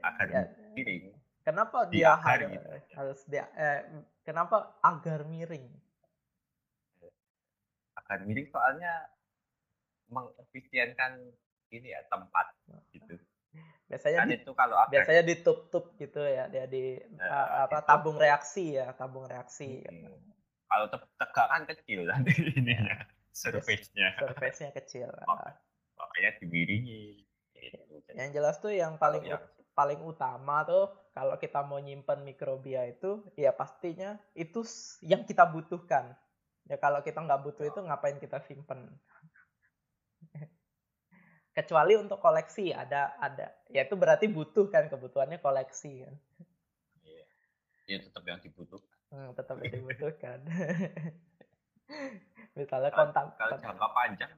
[0.01, 0.43] agar ya,
[0.73, 1.05] miring.
[1.45, 2.69] Kenapa dia harus, gitu.
[2.97, 3.85] harus dia eh,
[4.25, 5.69] kenapa agar miring?
[7.99, 9.13] Agar miring soalnya
[10.09, 11.21] mengefisienkan
[11.75, 12.55] ini ya tempat
[12.95, 13.19] gitu.
[13.91, 18.17] Biasanya kan di, itu kalau akan, biasanya ditutup gitu ya dia di uh, apa tabung
[18.17, 19.85] reaksi ya, tabung reaksi.
[19.85, 20.17] Hmm.
[20.65, 23.05] Kalau tegak kan kecil nanti ininya,
[23.35, 24.15] surface-nya.
[24.23, 25.11] Surface-nya kecil.
[25.99, 27.27] Makanya dimiringi.
[27.59, 28.11] Gitu.
[28.15, 29.43] Yang jelas tuh yang paling yang...
[29.75, 34.63] paling utama tuh kalau kita mau nyimpen mikrobia itu ya pastinya itu
[35.03, 36.15] yang kita butuhkan.
[36.71, 38.87] Ya kalau kita nggak butuh itu ngapain kita simpen?
[41.55, 46.15] kecuali untuk koleksi ada ada ya itu berarti butuh kan kebutuhannya koleksi kan
[47.07, 47.25] iya
[47.87, 50.39] ya, tetap yang dibutuhkan hmm, tetap yang dibutuhkan
[52.59, 54.33] misalnya kontak kalau jangka panjang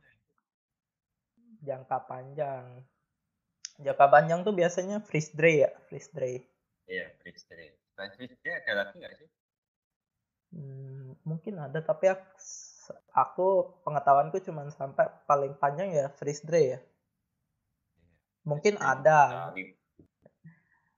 [1.66, 2.64] jangka panjang.
[3.82, 6.40] Jangka panjang tuh biasanya freeze dry ya freeze dry.
[6.88, 7.68] Iya freeze dry.
[7.92, 9.28] Selain freeze dry ada lagi nggak sih?
[10.54, 12.08] Hmm, mungkin ada tapi
[13.12, 13.46] aku
[13.82, 16.80] pengetahuanku cuma sampai paling panjang ya freeze dry ya.
[18.46, 19.20] Mungkin ya, ada.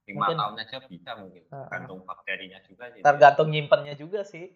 [0.09, 1.43] Lima mungkin, tahun aja bisa mungkin.
[1.49, 3.01] Tergantung uh, bakterinya juga sih.
[3.01, 4.47] Tergantung nyimpennya juga sih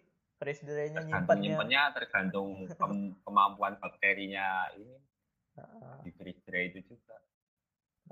[0.44, 2.68] freeze dry-nya nyimpennya nyimpennya tergantung
[3.24, 4.96] kemampuan bakterinya ini.
[6.04, 7.16] Di freeze dry itu juga.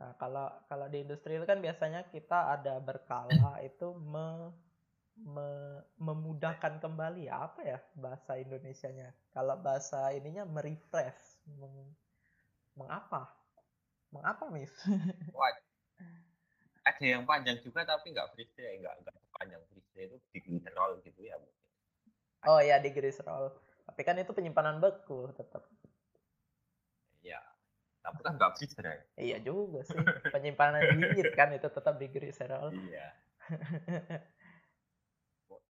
[0.01, 4.49] Nah kalau kalau di industri itu kan biasanya kita ada berkala itu me,
[5.21, 5.49] me,
[6.01, 9.13] memudahkan kembali apa ya bahasa Indonesianya?
[9.37, 11.93] Kalau bahasa ininya merefresh meng,
[12.73, 13.29] mengapa?
[14.13, 14.73] Mengapa, Miss?
[15.37, 15.53] Wah,
[16.85, 21.21] ada yang panjang juga tapi nggak freeze nggak nggak panjang freeze itu di glycerol gitu
[21.25, 21.62] ya mungkin.
[22.47, 23.55] Oh ya di glycerol.
[23.87, 25.63] Tapi kan itu penyimpanan beku tetap.
[27.23, 27.39] Iya.
[28.03, 28.75] Tapi kan nggak freeze
[29.19, 29.99] Iya juga sih.
[30.35, 32.75] Penyimpanan dingin kan itu tetap di glycerol.
[32.75, 33.07] Iya.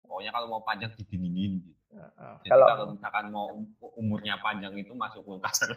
[0.06, 1.76] Pokoknya kalau mau panjang didinginin gitu.
[1.96, 3.48] Uh, Jadi kalau, kalau misalkan mau
[3.96, 5.74] umurnya panjang itu masuk kulkas saja.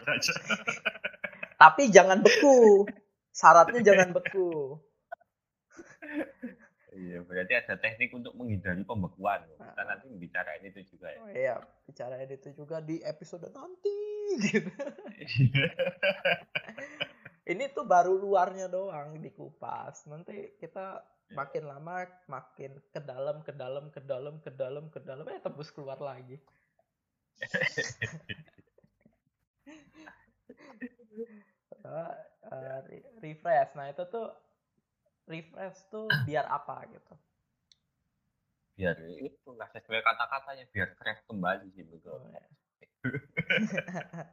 [1.62, 2.86] Tapi jangan beku.
[3.34, 4.80] Syaratnya jangan beku.
[6.90, 9.46] Iya, berarti ada teknik untuk menghindari pembekuan.
[9.46, 11.20] Kita nanti bicarain itu juga ya.
[11.22, 13.94] Oh, iya, bicarain itu juga di episode nanti
[14.50, 14.70] gitu.
[17.50, 21.46] ini tuh baru luarnya doang dikupas nanti kita Ya.
[21.46, 25.70] makin lama makin ke dalam ke dalam ke dalam ke dalam ke dalam eh tembus
[25.70, 26.42] keluar lagi
[31.86, 32.18] uh,
[32.50, 32.82] uh,
[33.22, 34.34] refresh nah itu tuh
[35.30, 37.14] refresh tuh biar apa gitu
[38.74, 42.42] biar itu lah sesuai kata-katanya biar fresh kembali sih betul Oh, ya.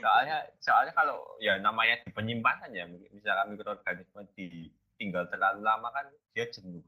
[0.00, 6.46] soalnya soalnya kalau ya namanya di penyimpanan ya misalkan mikroorganisme ditinggal terlalu lama kan dia
[6.54, 6.84] jenuh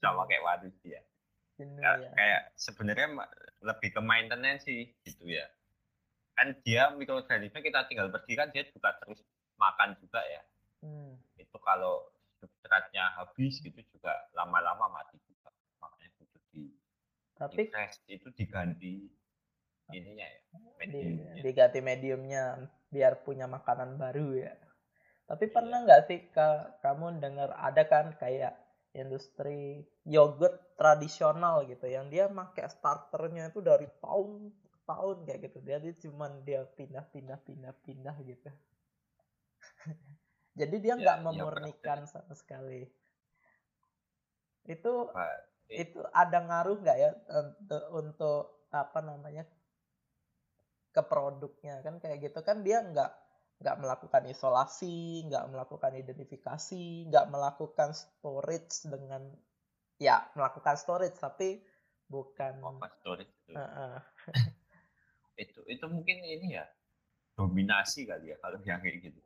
[0.00, 1.04] sama kayak manusia
[1.60, 2.10] Jenuh ya, ya.
[2.16, 3.06] kayak sebenarnya
[3.60, 5.46] lebih ke maintenance sih gitu ya
[6.32, 9.20] kan dia mikroorganisme kita tinggal pergi kan dia juga terus
[9.60, 10.42] makan juga ya
[10.82, 11.14] Hmm.
[11.52, 11.94] Itu kalau
[12.40, 15.52] substratnya habis gitu juga lama-lama mati juga
[15.84, 16.64] makanya butuh di
[17.36, 18.92] tapi refresh itu diganti
[19.92, 20.40] ininya ya
[20.92, 21.34] di, mediumnya.
[21.44, 22.44] diganti mediumnya
[22.94, 24.52] biar punya makanan baru ya.
[25.28, 25.54] Tapi Iya.
[25.56, 28.54] pernah nggak sih ka- kamu dengar ada kan kayak
[29.02, 29.84] industri
[30.16, 34.30] yogurt tradisional gitu yang dia pakai starternya itu dari tahun
[34.72, 35.58] ke tahun kayak gitu.
[35.72, 38.50] Jadi cuman dia pindah-pindah pindah-pindah gitu.
[40.52, 42.84] Jadi dia Ya, nggak pernah memurnikan sama sekali.
[44.68, 45.36] Itu Nah,
[45.72, 49.48] itu ada ngaruh nggak ya untuk, untuk apa namanya
[50.92, 53.10] ke produknya kan kayak gitu kan dia nggak
[53.64, 59.32] nggak melakukan isolasi nggak melakukan identifikasi nggak melakukan storage dengan
[59.96, 61.64] ya melakukan storage tapi
[62.12, 63.56] bukan open storage itu.
[63.56, 63.96] Heeh.
[65.48, 66.68] itu itu mungkin ini ya
[67.32, 69.20] dominasi kali ya kalau yang kayak gitu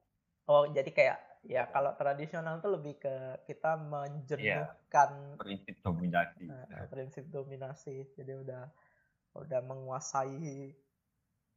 [0.46, 3.14] oh jadi kayak ya kalau tradisional tuh lebih ke
[3.46, 6.50] kita menjenuhkan prinsip dominasi.
[6.50, 8.06] Eh, prinsip dominasi.
[8.18, 8.66] Jadi udah
[9.36, 10.74] udah menguasai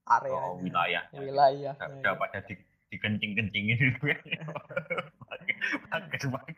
[0.09, 1.17] area oh, wilayahnya.
[1.17, 2.53] Wilayahnya udah, udah pada di,
[2.93, 3.77] dikencing-kencingin.
[3.79, 3.99] Itu
[5.89, 6.55] bagus banget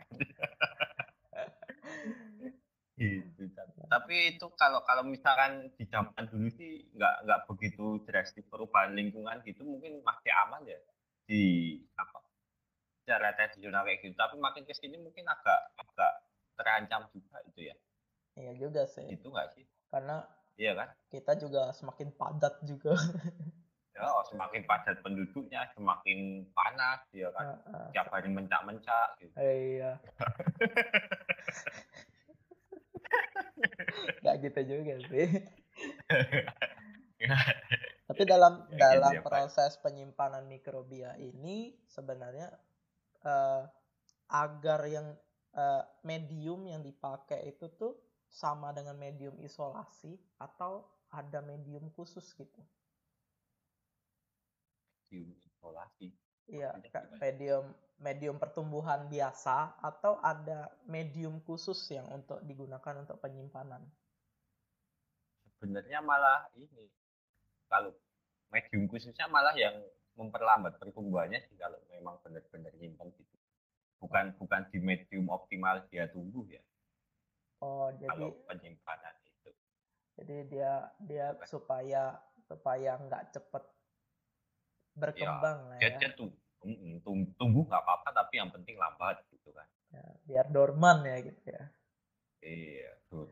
[3.01, 3.49] gitu
[3.89, 9.41] tapi itu kalau kalau misalkan di zaman dulu sih nggak nggak begitu drastis perubahan lingkungan
[9.43, 10.79] gitu mungkin masih aman ya
[11.25, 11.77] di
[13.12, 14.16] secara tradisional kayak gitu.
[14.16, 16.24] Tapi makin ke sini mungkin agak agak
[16.55, 17.76] terancam juga itu ya.
[18.39, 19.03] Iya juga sih.
[19.12, 19.68] Itu nggak sih?
[19.91, 20.24] Karena
[20.55, 20.88] iya kan?
[21.12, 22.95] kita juga semakin padat juga.
[23.91, 27.59] Ya oh, semakin padat penduduknya semakin panas ya kan?
[27.59, 27.88] Heeh.
[27.91, 29.36] tiap hari mencak-mencak gitu.
[29.36, 29.99] Iya.
[34.24, 35.28] Nggak gitu juga sih.
[38.07, 39.28] Tapi dalam Ya, gitu dalam ya, Pak.
[39.28, 42.47] proses penyimpanan mikrobia ini sebenarnya
[43.26, 43.63] eh,
[44.32, 45.07] agar yang
[45.55, 47.93] eh, medium yang dipakai itu tuh
[48.32, 52.61] sama dengan medium isolasi atau ada medium khusus gitu.
[55.11, 56.15] Di isolasi.
[56.47, 56.76] Iya,
[57.19, 63.86] medium medium pertumbuhan biasa atau ada medium khusus yang untuk digunakan untuk penyimpanan.
[65.61, 66.89] sebenarnya malah ini
[67.69, 67.93] kalau
[68.49, 69.78] medium khususnya malah yang
[70.20, 73.36] memperlambat pertumbuhannya sih kalau memang benar-benar nyimpen gitu
[74.01, 76.62] bukan bukan di medium optimal dia tumbuh ya
[77.62, 79.49] Oh, jadi kalau penyimpanan itu
[80.18, 80.72] jadi dia
[81.05, 81.45] dia Bukan.
[81.45, 82.03] supaya
[82.49, 83.64] supaya nggak cepet
[84.97, 85.97] berkembang lah dia ya.
[86.01, 86.30] dia tuh
[86.66, 91.20] mm, tum- tumbuh nggak apa-apa tapi yang penting lambat gitu kan Ya, Biar dorman ya
[91.20, 91.64] gitu ya.
[92.41, 93.28] iya tuh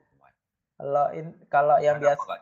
[0.80, 2.40] Kalau in, kalau yang biasa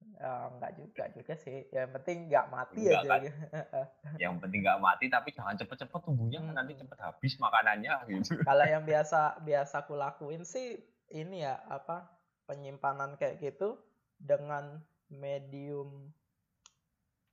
[0.00, 0.20] nggak sih?
[0.20, 1.56] ya, nggak juga juga sih.
[1.70, 3.08] Yang penting nggak mati Nggak aja.
[3.08, 3.20] kan?
[3.24, 3.40] gitu.
[4.24, 6.82] yang penting nggak mati tapi jangan cepet-cepet tumbuhnya kan nanti Mm-mm.
[6.84, 10.76] cepet habis makanannya gitu kalau yang biasa biasa aku lakuin sih
[11.12, 12.08] ini ya apa
[12.46, 13.78] penyimpanan kayak gitu
[14.18, 16.10] dengan medium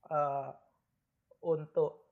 [0.10, 0.50] eh,
[1.44, 2.08] untuk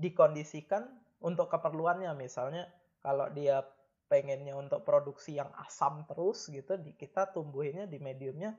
[0.00, 0.88] dikondisikan
[1.20, 2.68] untuk keperluannya misalnya
[3.04, 3.60] kalau dia
[4.08, 8.56] pengennya untuk produksi yang asam terus gitu di kita tumbuhinnya di mediumnya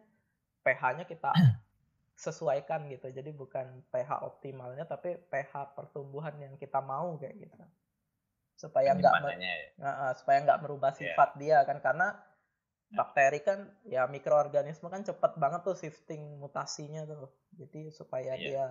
[0.66, 1.32] pH-nya kita
[2.20, 3.08] sesuaikan gitu.
[3.10, 7.56] Jadi bukan pH optimalnya tapi pH pertumbuhan yang kita mau kayak gitu.
[8.60, 9.56] Supaya nggak ya.
[9.80, 11.16] Eh, supaya nggak merubah Iya.
[11.16, 11.80] sifat dia kan.
[11.80, 12.12] Karena
[12.90, 17.32] bakteri kan ya mikroorganisme kan cepet banget tuh shifting mutasinya tuh.
[17.56, 18.44] Jadi supaya Iya.
[18.44, 18.66] dia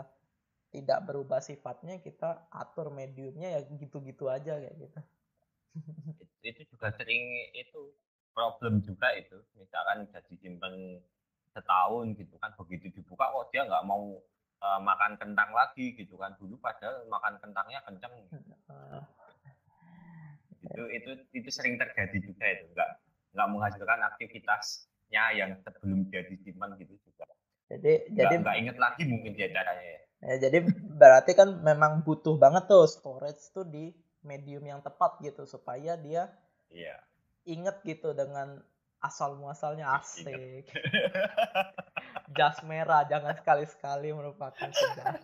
[0.69, 5.01] tidak berubah sifatnya kita atur mediumnya ya gitu-gitu aja kayak gitu.
[6.45, 7.25] Itu juga sering
[7.57, 7.97] itu
[8.37, 9.41] problem juga itu.
[9.57, 10.75] Misalkan udah disimpan
[11.53, 12.53] setahun gitu kan.
[12.59, 14.19] Begitu dibuka kok dia nggak mau
[14.59, 16.35] eh, makan kentang lagi gitu kan.
[16.37, 18.15] Dulu padahal makan kentangnya kenceng.
[18.33, 19.03] Eh,
[20.69, 22.65] itu itu itu sering terjadi juga itu.
[22.75, 22.91] Nggak
[23.37, 27.27] nggak menghasilkan aktivitasnya yang sebelum dia disimpan gitu juga.
[27.69, 30.01] Jadi nggak jadi nggak inget lagi mungkin dia caranya ya.
[30.19, 30.67] Ya, jadi
[30.99, 33.95] berarti kan memang butuh banget tuh storage tuh di
[34.27, 36.27] medium yang tepat gitu supaya dia
[36.75, 36.99] Iya.
[37.47, 38.61] inget gitu dengan
[38.99, 40.27] asal muasalnya asik.
[40.27, 40.67] Inget.
[42.35, 45.23] Jas merah jangan sekali-sekali merupakan sejarah.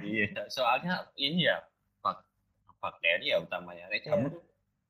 [0.00, 1.60] Iya, soalnya ini ya
[2.00, 2.24] bak-
[2.80, 3.88] bakteri ya utamanya.
[3.90, 4.10] Iya.
[4.10, 4.42] kamu tuh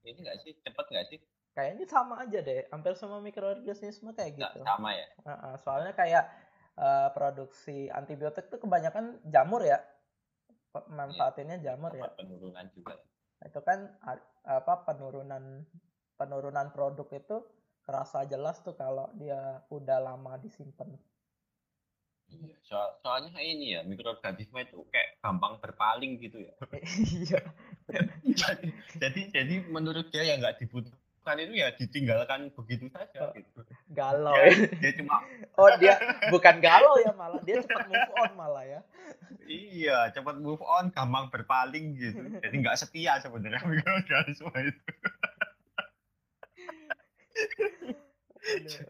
[0.04, 1.18] ini nggak sih cepet nggak sih?
[1.54, 4.66] Kayaknya sama aja deh, hampir semua mikroorganisme kayak Nggak gitu.
[4.66, 5.06] sama ya.
[5.62, 6.24] Soalnya kayak
[6.74, 9.78] eh, produksi antibiotik tuh kebanyakan jamur ya.
[10.74, 12.10] Pe- Manfaatinnya jamur ya.
[12.18, 12.98] Penurunan juga.
[13.44, 13.92] Itu kan
[14.44, 15.64] apa penurunan
[16.16, 17.36] penurunan produk itu
[17.84, 20.88] kerasa jelas tuh kalau dia udah lama disimpan.
[22.32, 22.56] Iya.
[22.64, 26.54] So- soalnya ini ya mikroorganisme itu kayak gampang berpaling gitu ya.
[27.20, 27.40] Iya.
[28.32, 28.68] jadi,
[29.04, 33.32] jadi jadi menurut dia yang nggak dibutuhkan itu ya ditinggalkan begitu saja Oh.
[33.32, 33.60] gitu.
[33.88, 34.52] Galau ya.
[34.76, 35.24] dia cuma
[35.60, 35.94] Oh, dia
[36.28, 38.80] bukan galau ya malah dia cepat move on malah ya.
[39.44, 42.20] iya cepat move on, gampang berpaling gitu.
[42.38, 44.82] Jadi nggak setia sebenarnya mikroorganisme itu.
[48.44, 48.84] Aduh.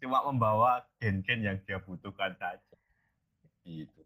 [0.00, 2.76] Cuma membawa gen-gen yang dia butuhkan saja.
[3.66, 4.00] Gitu.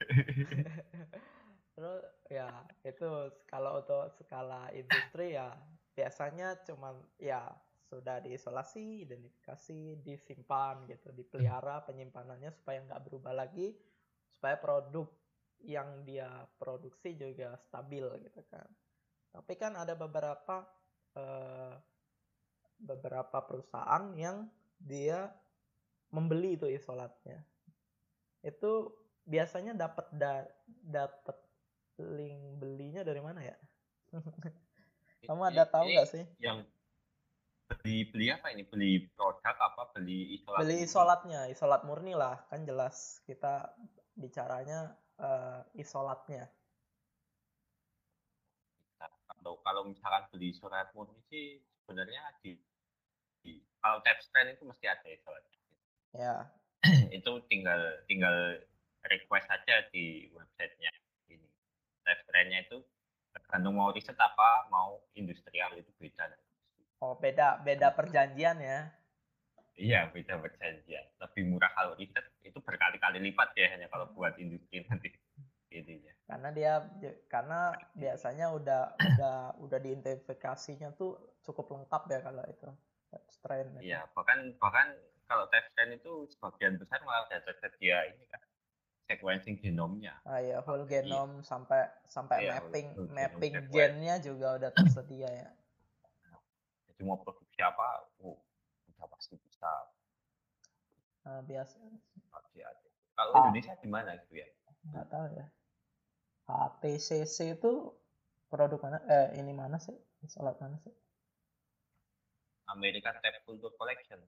[1.80, 2.52] Terus ya
[2.84, 3.08] itu
[3.48, 5.48] kalau untuk skala industri ya
[5.96, 7.40] biasanya cuman ya
[7.88, 13.72] sudah diisolasi, identifikasi, disimpan gitu, dipelihara penyimpanannya supaya nggak berubah lagi,
[14.28, 15.08] supaya produk
[15.64, 16.28] yang dia
[16.60, 18.68] produksi juga stabil gitu kan.
[19.32, 20.68] Tapi kan ada beberapa
[21.16, 21.74] eh,
[22.76, 25.32] beberapa perusahaan yang dia
[26.12, 27.40] membeli itu isolatnya.
[28.44, 28.92] Itu
[29.24, 31.49] biasanya dapat da dapat
[32.00, 33.56] link belinya dari mana ya?
[35.28, 36.24] Kamu ada tahu nggak sih?
[36.40, 36.66] Yang
[37.70, 38.62] beli beli apa ini?
[38.66, 39.92] Beli produk apa?
[39.94, 40.58] Beli isolat?
[40.64, 43.70] Beli isolatnya, isolat murni lah, kan jelas kita
[44.18, 46.50] bicaranya eh, isolatnya.
[49.00, 52.58] Kalau kalau misalkan beli isolat murni sih sebenarnya di,
[53.44, 55.58] di kalau tap stand itu mesti ada isolatnya.
[56.10, 56.36] Ya,
[57.16, 57.80] itu tinggal
[58.10, 58.58] tinggal
[59.06, 60.92] request saja di websitenya
[62.24, 62.78] stand-nya itu
[63.30, 66.26] tergantung mau riset apa mau industrial itu beda.
[67.00, 68.90] oh beda beda perjanjian ya.
[69.80, 71.04] Iya beda perjanjian.
[71.16, 75.08] Lebih murah kalau riset itu berkali-kali lipat ya hanya kalau buat industri nanti
[75.72, 76.12] intinya.
[76.26, 76.72] Karena dia
[77.30, 77.60] karena
[77.96, 82.68] biasanya udah udah udah diidentifikasinya tuh cukup lengkap ya kalau itu
[83.32, 83.66] strain.
[83.80, 84.92] Iya bahkan bahkan
[85.30, 88.42] kalau tap stand itu sebagian besar malah sudah tersedia ini kan
[89.10, 90.14] sequencing genomnya.
[90.22, 91.02] Ah ya, whole Iya.
[91.02, 95.48] genome sampai sampai Iya, mapping whole mapping gennya juga udah tersedia ya.
[96.86, 98.38] Jadi mau produksi apa, oh,
[98.94, 99.70] udah pasti bisa
[101.26, 101.76] Nah, biasa.
[103.12, 103.38] Kalau Ah.
[103.44, 104.46] Indonesia di mana gitu ya?
[104.88, 105.46] nggak tahu ya.
[106.48, 107.72] HTCC itu
[108.48, 108.98] produk mana?
[109.06, 109.94] Eh ini mana sih?
[110.24, 110.94] Isolat mana sih?
[112.72, 114.20] American Tap Culture Collection.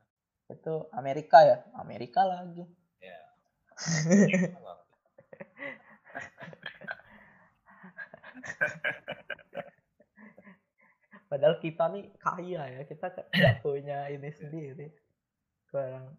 [0.53, 1.57] Itu Amerika ya?
[1.79, 2.67] Amerika lagi.
[3.01, 3.32] Ya.
[11.33, 14.93] Padahal kita nih kaya ya, kita nggak punya ini sendiri.
[15.73, 16.13] Kurang.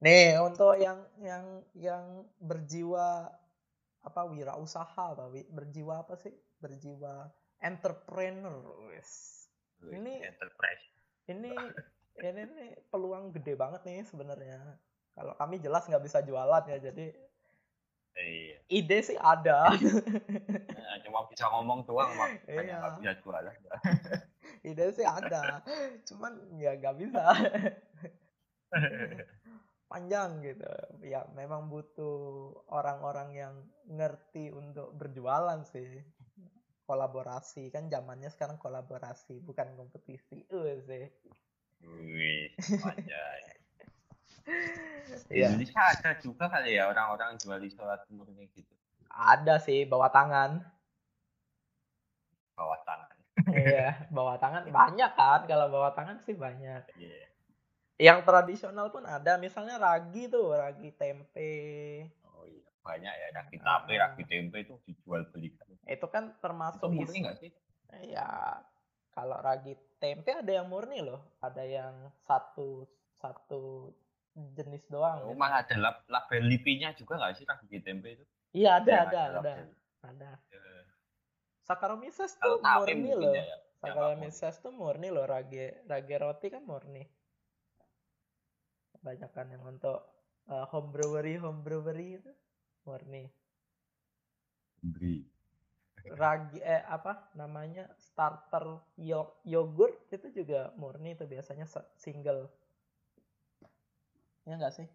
[0.00, 3.28] Nih untuk yang yang yang berjiwa
[4.00, 6.32] apa wirausaha apa berjiwa apa sih?
[6.56, 7.28] Berjiwa
[7.60, 8.64] entrepreneur.
[8.88, 9.44] wes.
[9.84, 10.84] Ini- enterprise.
[11.28, 11.52] Ini
[12.24, 14.80] ini peluang gede banget nih sebenarnya.
[15.18, 17.06] Kalau kami jelas nggak bisa jualan ya, jadi
[18.18, 18.58] Iya.
[18.66, 19.70] ide sih ada.
[19.70, 22.42] Nah, cuma bisa ngomong doang, mak.
[22.50, 22.76] Hanya Iya.
[22.82, 23.54] nggak bisa jualan.
[24.66, 25.62] ide sih ada,
[26.06, 27.22] cuman ya nggak bisa.
[29.88, 30.68] panjang gitu
[31.00, 33.54] ya memang butuh orang-orang yang
[33.88, 36.04] ngerti untuk berjualan sih
[36.84, 41.08] kolaborasi kan zamannya sekarang kolaborasi bukan kompetisi uh sih
[41.88, 42.52] Wih,
[42.84, 43.57] anjay.
[45.28, 45.52] Iya.
[45.52, 48.72] Indonesia ada juga kali ya orang-orang jual isolat murni gitu.
[49.08, 50.60] ada sih bawa tangan
[52.52, 53.16] Bawah tangan.
[53.54, 57.24] iya bawa tangan banyak kan kalau bawa tangan sih banyak Iya.
[57.96, 61.54] yang tradisional pun ada misalnya ragi tuh ragi tempe
[62.26, 64.10] Oh iya, banyak ya ragi tape, ah.
[64.10, 65.66] ragi tempe itu dijual belikan.
[65.84, 67.50] itu kan Itu termasuk murni is- nggak sih?
[68.04, 68.60] Ya,
[69.10, 72.84] kalau ragi tempe ada yang murni loh, ada yang satu
[73.14, 73.90] satu
[74.56, 75.20] jenis doang.
[75.24, 75.40] Oh, gitu.
[75.40, 78.24] malah ada lab, label lipinya juga nggak sih ragi tempe itu?
[78.54, 79.60] Iya ada Yang ada ada label.
[80.02, 80.30] ada.
[80.52, 80.84] Eh,
[81.66, 83.32] Saccharomyces Kalau tuh murni loh.
[83.34, 83.44] ya.
[83.44, 83.56] ya.
[83.82, 83.82] Murni.
[83.82, 87.04] Saccharomyces tuh murni loh ragi ragi roti kan murni.
[88.94, 89.98] kebanyakan yang untuk
[90.50, 92.32] uh, home brewery home brewery itu
[92.82, 93.30] murni
[94.82, 95.22] Bri.
[96.08, 98.64] ragi eh apa namanya starter
[98.96, 102.48] yo yogurt itu juga murni itu biasanya single
[104.48, 104.88] ya enggak sih?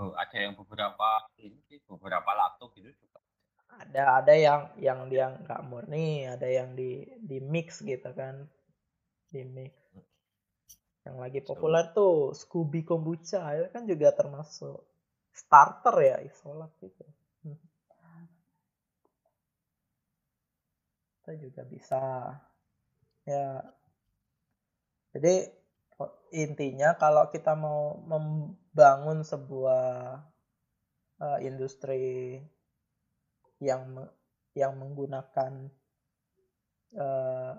[0.00, 3.20] Oh, ada yang beberapa ini beberapa laptop gitu juga.
[3.84, 8.48] Ada ada yang yang dia nggak murni ada yang di di mix gitu kan.
[9.28, 9.76] Di mix.
[11.04, 14.80] Yang lagi populer tuh Scooby Kombucha itu kan juga termasuk
[15.36, 17.04] starter ya isolat gitu.
[21.20, 22.00] Kita juga bisa.
[23.28, 23.60] Ya.
[25.12, 25.59] Jadi
[26.30, 30.20] intinya kalau kita mau membangun sebuah
[31.20, 32.38] uh, industri
[33.60, 34.08] yang
[34.56, 35.68] yang menggunakan
[36.96, 37.52] uh,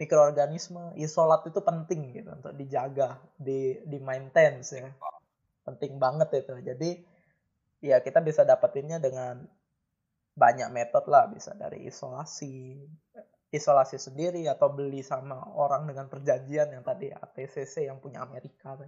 [0.00, 4.90] mikroorganisme isolat itu penting gitu untuk dijaga di di maintenance ya
[5.66, 6.54] penting banget itu.
[6.62, 6.90] Jadi
[7.82, 9.46] ya kita bisa dapetinnya dengan
[10.34, 11.30] banyak metode lah.
[11.30, 12.82] Bisa dari isolasi
[13.52, 18.72] isolasi sendiri atau beli sama orang dengan perjanjian yang tadi ATCC yang punya Amerika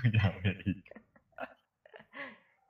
[0.00, 0.96] punya Amerika.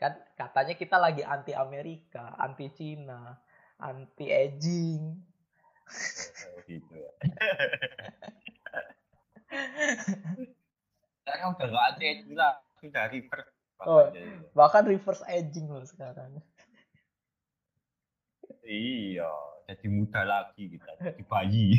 [0.02, 3.38] Kan katanya kita lagi anti Amerika anti Cina
[3.78, 5.02] anti aging
[6.50, 7.12] oh, gitu ya.
[11.22, 13.54] Sekarang udah gak anti aging lah sudah reverse.
[13.86, 14.10] Oh,
[14.58, 16.42] bahkan reverse aging loh sekarang.
[18.66, 19.30] Iya
[19.66, 21.78] jadi muda lagi kita jadi bayi.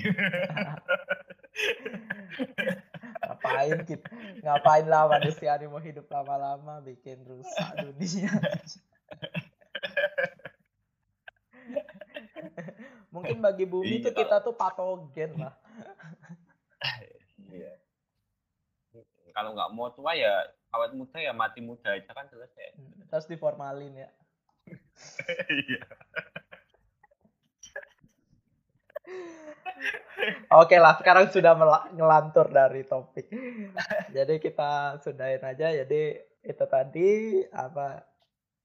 [3.24, 4.08] Ngapain kita
[4.42, 8.32] ngapain lah manusia ini mau hidup lama-lama bikin rusak dunia.
[13.14, 14.18] Mungkin bagi bumi itu iya.
[14.26, 15.54] kita tuh patogen lah.
[17.54, 17.78] Iya.
[19.34, 22.74] Kalau nggak mau tua ya awet muda ya mati muda aja kan selesai
[23.10, 24.10] terus diformalin ya.
[25.68, 25.84] Iya
[30.54, 31.58] Oke lah, sekarang sudah
[31.94, 33.28] ngelantur dari topik.
[34.16, 35.74] Jadi kita sudahin aja.
[35.74, 38.04] Jadi itu tadi apa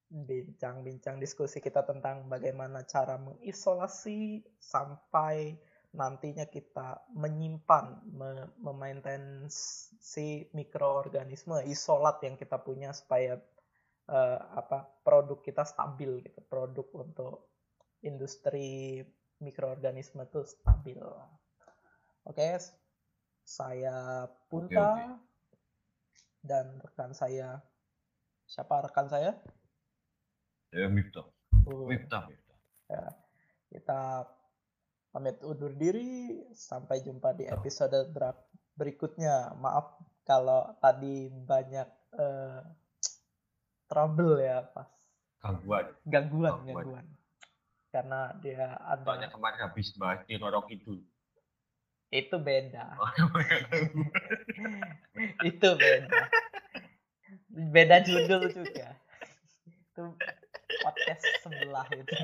[0.09, 5.57] bincang-bincang diskusi kita tentang bagaimana cara mengisolasi sampai
[5.93, 8.05] nantinya kita menyimpan,
[8.61, 13.41] memaintain si mikroorganisme isolat yang kita punya supaya
[14.09, 17.35] uh, apa produk kita stabil gitu, produk untuk
[18.05, 19.01] industri
[19.39, 21.03] mikroorganisme itu stabil.
[22.27, 22.59] Oke,
[23.47, 25.09] saya Punta okay, okay.
[26.45, 27.63] dan rekan saya
[28.49, 29.37] siapa rekan saya?
[30.73, 31.29] Ya, Miftah.
[31.65, 32.29] Uh, Miftah.
[32.89, 33.05] Ya,
[33.73, 34.29] kita
[35.13, 36.45] pamit undur diri.
[36.53, 38.13] Sampai jumpa di episode
[38.77, 39.57] berikutnya.
[39.57, 39.97] Maaf
[40.29, 42.61] kalau tadi banyak uh,
[43.89, 44.89] trouble ya pas.
[45.41, 45.87] Gangguan.
[46.05, 46.85] Gangguan, gangguan.
[46.85, 47.18] gangguan
[47.89, 51.01] karena dia ada Soalnya kemarin habis bahas di Roro Kidul.
[52.09, 52.97] Itu beda.
[52.97, 53.13] Oh,
[55.49, 56.23] itu beda.
[57.49, 58.97] Beda judul juga.
[59.69, 60.17] Itu
[60.81, 62.17] podcast sebelah itu.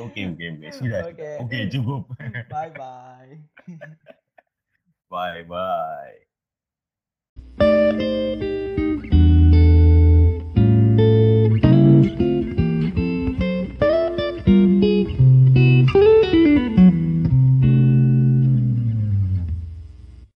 [0.00, 1.12] Oke oke oke sudah.
[1.12, 2.08] Oke okay, cukup.
[2.50, 3.36] Bye bye.
[5.12, 6.24] bye bye.